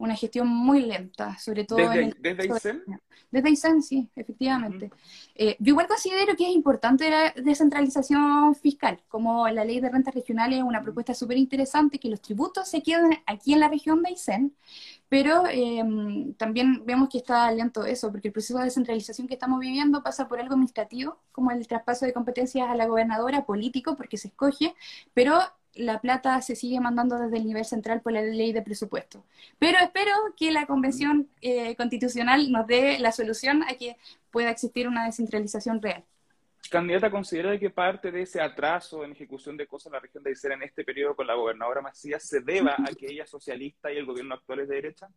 una 0.00 0.16
gestión 0.16 0.48
muy 0.48 0.80
lenta, 0.80 1.38
sobre 1.38 1.64
todo 1.64 1.78
¿Desde, 1.78 2.00
en 2.00 2.04
el... 2.08 2.16
¿Desde 2.20 2.46
ICEN? 2.56 2.82
Desde 3.30 3.50
ICEN, 3.50 3.82
sí, 3.82 4.08
efectivamente. 4.16 4.90
Eh, 5.34 5.56
yo 5.60 5.72
igual 5.72 5.86
considero 5.86 6.34
que 6.36 6.48
es 6.48 6.54
importante 6.54 7.10
la 7.10 7.32
descentralización 7.36 8.54
fiscal, 8.54 8.98
como 9.08 9.46
la 9.50 9.62
ley 9.62 9.78
de 9.78 9.90
rentas 9.90 10.14
regionales 10.14 10.58
es 10.58 10.64
una 10.64 10.82
propuesta 10.82 11.12
súper 11.12 11.36
interesante, 11.36 11.98
que 11.98 12.08
los 12.08 12.22
tributos 12.22 12.66
se 12.68 12.82
queden 12.82 13.18
aquí 13.26 13.52
en 13.52 13.60
la 13.60 13.68
región 13.68 14.02
de 14.02 14.12
ICEN, 14.12 14.54
pero 15.10 15.44
em, 15.50 16.32
también 16.34 16.82
vemos 16.86 17.10
que 17.10 17.18
está 17.18 17.52
lento 17.52 17.84
eso, 17.84 18.10
porque 18.10 18.28
el 18.28 18.32
proceso 18.32 18.58
de 18.58 18.64
descentralización 18.64 19.28
que 19.28 19.34
estamos 19.34 19.60
viviendo 19.60 20.02
pasa 20.02 20.28
por 20.28 20.40
algo 20.40 20.54
administrativo, 20.54 21.18
como 21.30 21.50
el 21.50 21.66
traspaso 21.66 22.06
de 22.06 22.14
competencias 22.14 22.70
a 22.70 22.74
la 22.74 22.86
gobernadora, 22.86 23.44
político, 23.44 23.96
porque 23.96 24.16
se 24.16 24.28
escoge, 24.28 24.74
pero 25.12 25.40
la 25.74 26.00
plata 26.00 26.40
se 26.42 26.56
sigue 26.56 26.80
mandando 26.80 27.18
desde 27.18 27.36
el 27.36 27.46
nivel 27.46 27.64
central 27.64 28.00
por 28.00 28.12
la 28.12 28.22
ley 28.22 28.52
de 28.52 28.62
presupuesto. 28.62 29.24
Pero 29.58 29.78
espero 29.80 30.12
que 30.36 30.50
la 30.50 30.66
convención 30.66 31.28
eh, 31.40 31.76
constitucional 31.76 32.50
nos 32.50 32.66
dé 32.66 32.98
la 32.98 33.12
solución 33.12 33.62
a 33.62 33.74
que 33.74 33.96
pueda 34.30 34.50
existir 34.50 34.88
una 34.88 35.04
descentralización 35.04 35.80
real. 35.80 36.04
Candidata, 36.70 37.10
¿considera 37.10 37.58
que 37.58 37.70
parte 37.70 38.12
de 38.12 38.22
ese 38.22 38.40
atraso 38.40 39.04
en 39.04 39.12
ejecución 39.12 39.56
de 39.56 39.66
cosas 39.66 39.86
en 39.86 39.92
la 39.94 40.00
región 40.00 40.22
de 40.22 40.32
Isera 40.32 40.54
en 40.54 40.62
este 40.62 40.84
periodo 40.84 41.16
con 41.16 41.26
la 41.26 41.34
gobernadora 41.34 41.80
Macías 41.80 42.22
se 42.22 42.40
deba 42.40 42.76
a 42.78 42.94
que 42.94 43.06
ella 43.06 43.24
es 43.24 43.30
socialista 43.30 43.92
y 43.92 43.96
el 43.96 44.06
gobierno 44.06 44.34
actual 44.34 44.60
es 44.60 44.68
de 44.68 44.74
derecha? 44.76 45.08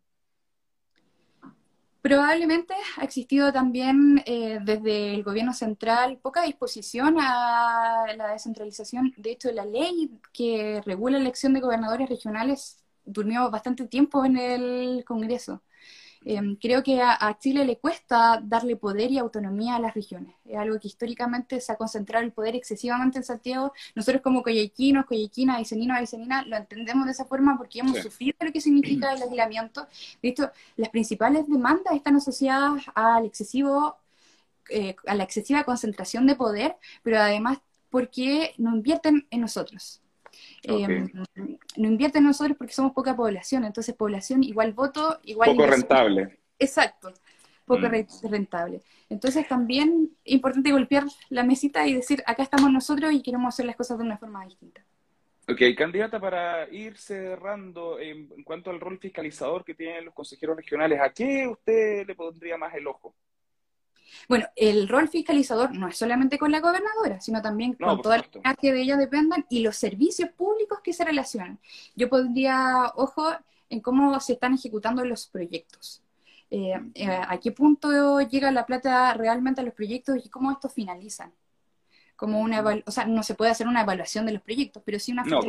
Probablemente 2.03 2.73
ha 2.97 3.05
existido 3.05 3.53
también 3.53 4.21
eh, 4.25 4.59
desde 4.61 5.13
el 5.15 5.23
gobierno 5.23 5.53
central 5.53 6.19
poca 6.21 6.43
disposición 6.43 7.15
a 7.17 8.05
la 8.17 8.33
descentralización. 8.33 9.13
De 9.15 9.31
hecho, 9.31 9.49
la 9.53 9.63
ley 9.63 10.11
que 10.33 10.81
regula 10.85 11.17
la 11.17 11.23
elección 11.23 11.53
de 11.53 11.61
gobernadores 11.61 12.09
regionales 12.09 12.83
durmió 13.05 13.49
bastante 13.49 13.87
tiempo 13.87 14.25
en 14.25 14.35
el 14.37 15.05
Congreso. 15.05 15.63
Em, 16.25 16.55
creo 16.55 16.83
que 16.83 17.01
a, 17.01 17.37
Chile 17.39 17.65
le 17.65 17.77
cuesta 17.77 18.39
darle 18.41 18.75
poder 18.77 19.11
y 19.11 19.17
autonomía 19.17 19.75
a 19.75 19.79
las 19.79 19.93
regiones. 19.93 20.35
Es 20.45 20.57
algo 20.57 20.79
que 20.79 20.87
históricamente 20.87 21.59
se 21.59 21.71
ha 21.71 21.75
concentrado 21.75 22.23
el 22.23 22.31
poder 22.31 22.55
excesivamente 22.55 23.17
en 23.17 23.23
Santiago. 23.23 23.73
Nosotros 23.95 24.21
como 24.21 24.41
coyequinos, 24.41 25.05
coyequinas, 25.05 25.57
aiceninos, 25.57 25.97
aiceninas, 25.97 26.47
lo 26.47 26.55
entendemos 26.55 27.05
de 27.05 27.11
esa 27.11 27.25
forma 27.25 27.57
porque 27.57 27.79
hemos 27.79 27.97
sufrido 27.99 28.37
lo 28.39 28.51
que 28.51 28.61
significa 28.61 29.13
el 29.13 29.21
aislamiento. 29.23 29.87
De 30.21 30.29
hecho, 30.29 30.51
las 30.77 30.89
principales 30.89 31.47
demandas 31.47 31.93
están 31.93 32.15
asociadas 32.15 32.83
al 32.95 33.25
excesivo, 33.25 33.97
eh, 34.69 34.95
a 35.05 35.15
la 35.15 35.23
excesiva 35.23 35.63
concentración 35.63 36.25
de 36.27 36.35
poder, 36.35 36.77
pero 37.03 37.19
además 37.19 37.59
porque 37.89 38.53
no 38.57 38.75
invierten 38.75 39.27
en 39.29 39.41
nosotros. 39.41 40.02
Em, 40.63 41.09
no 41.77 41.87
invierte 41.87 42.19
en 42.19 42.25
nosotros 42.25 42.57
porque 42.57 42.73
somos 42.73 42.93
poca 42.93 43.15
población, 43.15 43.65
entonces 43.65 43.95
población 43.95 44.43
igual 44.43 44.73
voto, 44.73 45.19
igual... 45.23 45.51
Poco 45.51 45.67
rentable. 45.67 46.39
Exacto, 46.59 47.13
poco 47.65 47.87
mm. 47.87 48.29
rentable. 48.29 48.81
Entonces 49.09 49.47
también 49.47 50.11
es 50.23 50.33
importante 50.33 50.71
golpear 50.71 51.05
la 51.29 51.43
mesita 51.43 51.85
y 51.87 51.95
decir, 51.95 52.23
acá 52.25 52.43
estamos 52.43 52.71
nosotros 52.71 53.11
y 53.13 53.21
queremos 53.21 53.53
hacer 53.53 53.65
las 53.65 53.75
cosas 53.75 53.97
de 53.97 54.03
una 54.05 54.17
forma 54.17 54.45
distinta. 54.45 54.83
Ok, 55.49 55.59
candidata, 55.77 56.21
para 56.21 56.69
ir 56.69 56.97
cerrando, 56.97 57.99
en 57.99 58.43
cuanto 58.43 58.69
al 58.69 58.79
rol 58.79 58.97
fiscalizador 58.97 59.65
que 59.65 59.75
tienen 59.75 60.05
los 60.05 60.13
consejeros 60.13 60.55
regionales, 60.55 61.01
¿a 61.01 61.09
qué 61.11 61.45
usted 61.47 62.07
le 62.07 62.15
pondría 62.15 62.57
más 62.57 62.73
el 62.75 62.87
ojo? 62.87 63.13
Bueno, 64.29 64.45
el 64.55 64.87
rol 64.87 65.07
fiscalizador 65.09 65.75
no 65.75 65.87
es 65.87 65.97
solamente 65.97 66.37
con 66.37 66.51
la 66.51 66.59
gobernadora, 66.59 67.19
sino 67.19 67.41
también 67.41 67.73
con 67.73 68.01
todas 68.01 68.23
las 68.43 68.57
que 68.57 68.71
de 68.71 68.81
ella 68.81 68.97
dependan 68.97 69.45
y 69.49 69.59
los 69.59 69.75
servicios 69.75 70.29
públicos 70.29 70.79
que 70.83 70.93
se 70.93 71.05
relacionan. 71.05 71.59
Yo 71.95 72.09
pondría 72.09 72.91
ojo 72.95 73.31
en 73.69 73.81
cómo 73.81 74.19
se 74.19 74.33
están 74.33 74.53
ejecutando 74.53 75.03
los 75.05 75.27
proyectos. 75.27 76.01
Eh, 76.49 76.79
eh, 76.93 77.07
a 77.07 77.39
qué 77.39 77.51
punto 77.51 78.21
llega 78.21 78.51
la 78.51 78.65
plata 78.65 79.13
realmente 79.15 79.61
a 79.61 79.63
los 79.63 79.73
proyectos 79.73 80.23
y 80.23 80.29
cómo 80.29 80.51
estos 80.51 80.71
finalizan 80.71 81.33
como 82.23 82.39
una 82.39 82.63
o 82.85 82.91
sea, 82.91 83.03
no 83.03 83.21
se 83.21 83.35
puede 83.35 83.51
hacer 83.51 83.67
una 83.67 83.81
evaluación 83.81 84.25
de 84.25 84.31
los 84.31 84.41
proyectos, 84.41 84.81
pero 84.85 84.97
sí 84.97 85.11
una 85.11 85.25
no, 85.25 85.41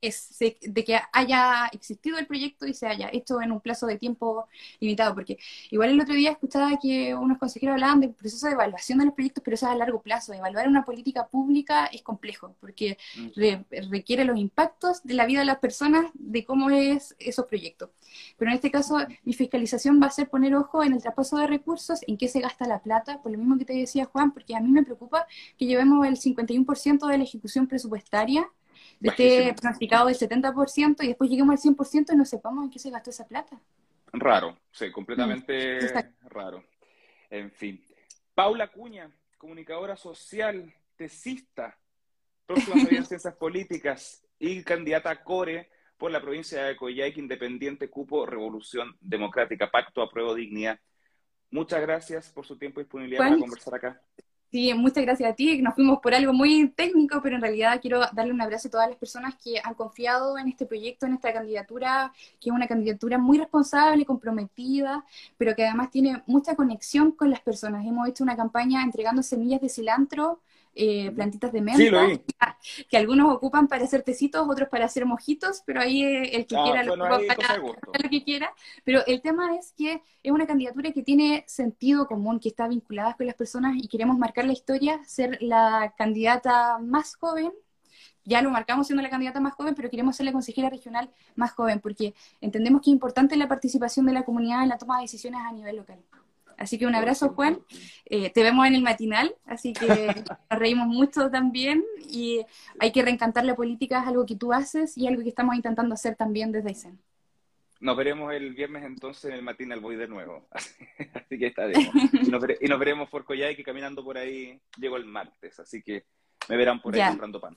es 0.00 0.36
de 0.38 0.84
que 0.84 1.00
haya 1.12 1.66
existido 1.72 2.16
el 2.16 2.26
proyecto 2.26 2.64
y 2.64 2.74
se 2.74 2.86
haya 2.86 3.08
hecho 3.12 3.42
en 3.42 3.50
un 3.50 3.60
plazo 3.60 3.86
de 3.86 3.98
tiempo 3.98 4.46
limitado, 4.78 5.14
porque 5.14 5.38
igual 5.70 5.90
el 5.90 6.00
otro 6.00 6.14
día 6.14 6.30
escuchaba 6.30 6.78
que 6.80 7.12
unos 7.14 7.38
consejeros 7.38 7.74
hablaban 7.74 7.98
del 7.98 8.10
proceso 8.10 8.46
de 8.46 8.52
evaluación 8.52 8.98
de 8.98 9.06
los 9.06 9.14
proyectos, 9.14 9.42
pero 9.44 9.56
eso 9.56 9.66
es 9.66 9.72
a 9.72 9.74
largo 9.74 10.00
plazo. 10.00 10.32
Evaluar 10.32 10.68
una 10.68 10.84
política 10.84 11.26
pública 11.26 11.86
es 11.86 12.02
complejo, 12.02 12.54
porque 12.60 12.98
mm. 13.16 13.90
requiere 13.90 14.24
los 14.24 14.38
impactos 14.38 15.02
de 15.02 15.14
la 15.14 15.26
vida 15.26 15.40
de 15.40 15.46
las 15.46 15.58
personas, 15.58 16.06
de 16.14 16.44
cómo 16.44 16.70
es 16.70 17.16
esos 17.18 17.46
proyectos. 17.46 17.90
Pero 18.36 18.50
en 18.50 18.56
este 18.56 18.70
caso, 18.70 18.98
mi 19.24 19.32
fiscalización 19.32 20.00
va 20.02 20.06
a 20.06 20.10
ser 20.10 20.28
poner 20.28 20.54
ojo 20.54 20.82
en 20.82 20.92
el 20.92 21.02
traspaso 21.02 21.36
de 21.38 21.46
recursos, 21.46 22.00
en 22.06 22.16
qué 22.16 22.28
se 22.28 22.40
gasta 22.40 22.66
la 22.66 22.80
plata, 22.80 23.22
por 23.22 23.32
lo 23.32 23.38
mismo 23.38 23.58
que 23.58 23.64
te 23.64 23.72
decía 23.72 24.04
Juan, 24.04 24.32
porque 24.32 24.54
a 24.54 24.60
mí 24.60 24.68
me 24.68 24.82
preocupa 24.82 25.26
que 25.56 25.66
llevemos 25.66 26.06
el 26.06 26.11
51% 26.16 27.06
de 27.06 27.18
la 27.18 27.24
ejecución 27.24 27.66
presupuestaria, 27.66 28.48
esté 29.00 29.54
pronosticado 29.54 30.06
del 30.06 30.16
70% 30.16 31.02
y 31.02 31.08
después 31.08 31.30
lleguemos 31.30 31.52
al 31.52 31.74
100% 31.74 32.12
y 32.12 32.16
no 32.16 32.24
sepamos 32.24 32.64
en 32.64 32.70
qué 32.70 32.78
se 32.78 32.90
gastó 32.90 33.10
esa 33.10 33.26
plata. 33.26 33.60
Raro, 34.12 34.58
sí, 34.70 34.90
completamente 34.90 35.78
mm, 35.80 36.28
raro. 36.28 36.64
En 37.30 37.50
fin. 37.50 37.82
Paula 38.34 38.68
Cuña, 38.68 39.10
comunicadora 39.38 39.96
social, 39.96 40.72
tesista, 40.96 41.78
próxima 42.46 42.76
a 42.76 42.78
ciencias 43.04 43.34
políticas 43.36 44.24
y 44.38 44.62
candidata 44.62 45.10
a 45.10 45.22
CORE 45.22 45.70
por 45.96 46.10
la 46.10 46.20
provincia 46.20 46.64
de 46.64 46.76
Coyhaique, 46.76 47.20
independiente, 47.20 47.88
cupo, 47.88 48.26
Revolución 48.26 48.96
Democrática, 49.00 49.70
Pacto, 49.70 50.02
Apruebo, 50.02 50.34
Dignidad. 50.34 50.78
Muchas 51.50 51.80
gracias 51.80 52.30
por 52.30 52.46
su 52.46 52.58
tiempo 52.58 52.80
y 52.80 52.84
disponibilidad 52.84 53.20
para 53.20 53.38
conversar 53.38 53.74
acá. 53.74 54.02
Sí, 54.52 54.72
muchas 54.74 55.02
gracias 55.04 55.30
a 55.32 55.34
ti. 55.34 55.62
Nos 55.62 55.74
fuimos 55.74 56.00
por 56.00 56.12
algo 56.14 56.34
muy 56.34 56.68
técnico, 56.76 57.22
pero 57.22 57.36
en 57.36 57.40
realidad 57.42 57.80
quiero 57.80 58.00
darle 58.12 58.32
un 58.34 58.40
abrazo 58.42 58.68
a 58.68 58.70
todas 58.70 58.88
las 58.88 58.98
personas 58.98 59.34
que 59.42 59.54
han 59.64 59.72
confiado 59.74 60.36
en 60.36 60.46
este 60.48 60.66
proyecto, 60.66 61.06
en 61.06 61.14
esta 61.14 61.32
candidatura, 61.32 62.12
que 62.38 62.50
es 62.50 62.54
una 62.54 62.68
candidatura 62.68 63.16
muy 63.16 63.38
responsable, 63.38 64.04
comprometida, 64.04 65.06
pero 65.38 65.54
que 65.56 65.64
además 65.64 65.90
tiene 65.90 66.22
mucha 66.26 66.54
conexión 66.54 67.12
con 67.12 67.30
las 67.30 67.40
personas. 67.40 67.86
Hemos 67.86 68.06
hecho 68.08 68.24
una 68.24 68.36
campaña 68.36 68.82
entregando 68.82 69.22
semillas 69.22 69.62
de 69.62 69.70
cilantro 69.70 70.40
eh, 70.74 71.10
plantitas 71.10 71.52
de 71.52 71.60
menta, 71.60 72.18
que 72.90 72.96
algunos 72.96 73.34
ocupan 73.34 73.68
para 73.68 73.84
hacer 73.84 74.02
tecitos, 74.02 74.48
otros 74.48 74.68
para 74.68 74.86
hacer 74.86 75.04
mojitos, 75.04 75.62
pero 75.66 75.80
ahí 75.80 76.02
eh, 76.02 76.36
el 76.36 76.46
que 76.46 76.56
ah, 76.56 76.62
quiera 76.64 76.82
lo 76.82 76.94
ocupa 76.94 77.18
para, 77.36 77.58
lo 77.58 78.10
que 78.10 78.24
quiera. 78.24 78.54
Pero 78.84 79.04
el 79.06 79.20
tema 79.20 79.56
es 79.56 79.72
que 79.76 80.02
es 80.22 80.32
una 80.32 80.46
candidatura 80.46 80.92
que 80.92 81.02
tiene 81.02 81.44
sentido 81.46 82.06
común, 82.06 82.40
que 82.40 82.48
está 82.48 82.68
vinculada 82.68 83.14
con 83.14 83.26
las 83.26 83.34
personas 83.34 83.76
y 83.76 83.88
queremos 83.88 84.18
marcar 84.18 84.44
la 84.44 84.52
historia, 84.52 85.00
ser 85.04 85.38
la 85.40 85.94
candidata 85.96 86.78
más 86.78 87.16
joven 87.16 87.52
ya 88.24 88.40
lo 88.40 88.50
marcamos 88.50 88.86
siendo 88.86 89.02
la 89.02 89.10
candidata 89.10 89.40
más 89.40 89.54
joven, 89.54 89.74
pero 89.74 89.90
queremos 89.90 90.16
ser 90.16 90.26
la 90.26 90.32
consejera 90.32 90.70
regional 90.70 91.10
más 91.34 91.52
joven, 91.52 91.80
porque 91.80 92.14
entendemos 92.40 92.80
que 92.80 92.90
es 92.90 92.94
importante 92.94 93.36
la 93.36 93.48
participación 93.48 94.06
de 94.06 94.12
la 94.12 94.24
comunidad 94.24 94.62
en 94.62 94.68
la 94.68 94.78
toma 94.78 94.98
de 94.98 95.02
decisiones 95.02 95.40
a 95.44 95.52
nivel 95.52 95.76
local. 95.76 95.98
Así 96.58 96.78
que 96.78 96.86
un 96.86 96.94
abrazo, 96.94 97.30
Juan. 97.30 97.60
Eh, 98.06 98.30
te 98.30 98.42
vemos 98.42 98.66
en 98.66 98.74
el 98.74 98.82
matinal, 98.82 99.34
así 99.44 99.72
que 99.72 99.86
nos 100.50 100.58
reímos 100.58 100.86
mucho 100.86 101.30
también 101.30 101.84
y 102.10 102.44
hay 102.78 102.92
que 102.92 103.02
reencantar 103.02 103.44
la 103.44 103.56
política, 103.56 104.00
es 104.00 104.08
algo 104.08 104.26
que 104.26 104.36
tú 104.36 104.52
haces 104.52 104.96
y 104.96 105.06
algo 105.06 105.22
que 105.22 105.28
estamos 105.28 105.54
intentando 105.54 105.94
hacer 105.94 106.16
también 106.16 106.52
desde 106.52 106.72
ICEN. 106.72 106.98
Nos 107.80 107.96
veremos 107.96 108.32
el 108.32 108.54
viernes 108.54 108.84
entonces 108.84 109.24
en 109.24 109.32
el 109.32 109.42
matinal, 109.42 109.80
voy 109.80 109.96
de 109.96 110.06
nuevo. 110.06 110.46
así 110.52 111.38
que 111.38 111.46
estaremos. 111.46 111.94
Y 112.12 112.30
nos, 112.30 112.44
y 112.60 112.66
nos 112.68 112.78
veremos 112.78 113.08
por 113.08 113.24
Coyhaique 113.24 113.56
que 113.56 113.64
caminando 113.64 114.04
por 114.04 114.16
ahí 114.16 114.60
llego 114.78 114.96
el 114.96 115.04
martes, 115.04 115.58
así 115.58 115.82
que 115.82 116.04
me 116.48 116.56
verán 116.56 116.80
por 116.80 116.94
ahí 116.94 117.08
comprando 117.08 117.40
pan. 117.40 117.56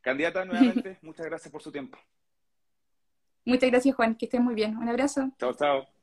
Candidata, 0.00 0.44
nuevamente, 0.44 0.98
muchas 1.02 1.26
gracias 1.26 1.52
por 1.52 1.62
su 1.62 1.70
tiempo. 1.70 1.98
Muchas 3.44 3.70
gracias, 3.70 3.94
Juan. 3.94 4.14
Que 4.14 4.26
estés 4.26 4.40
muy 4.40 4.54
bien. 4.54 4.76
Un 4.76 4.88
abrazo. 4.88 5.30
Chao, 5.38 5.54
chao. 5.54 5.99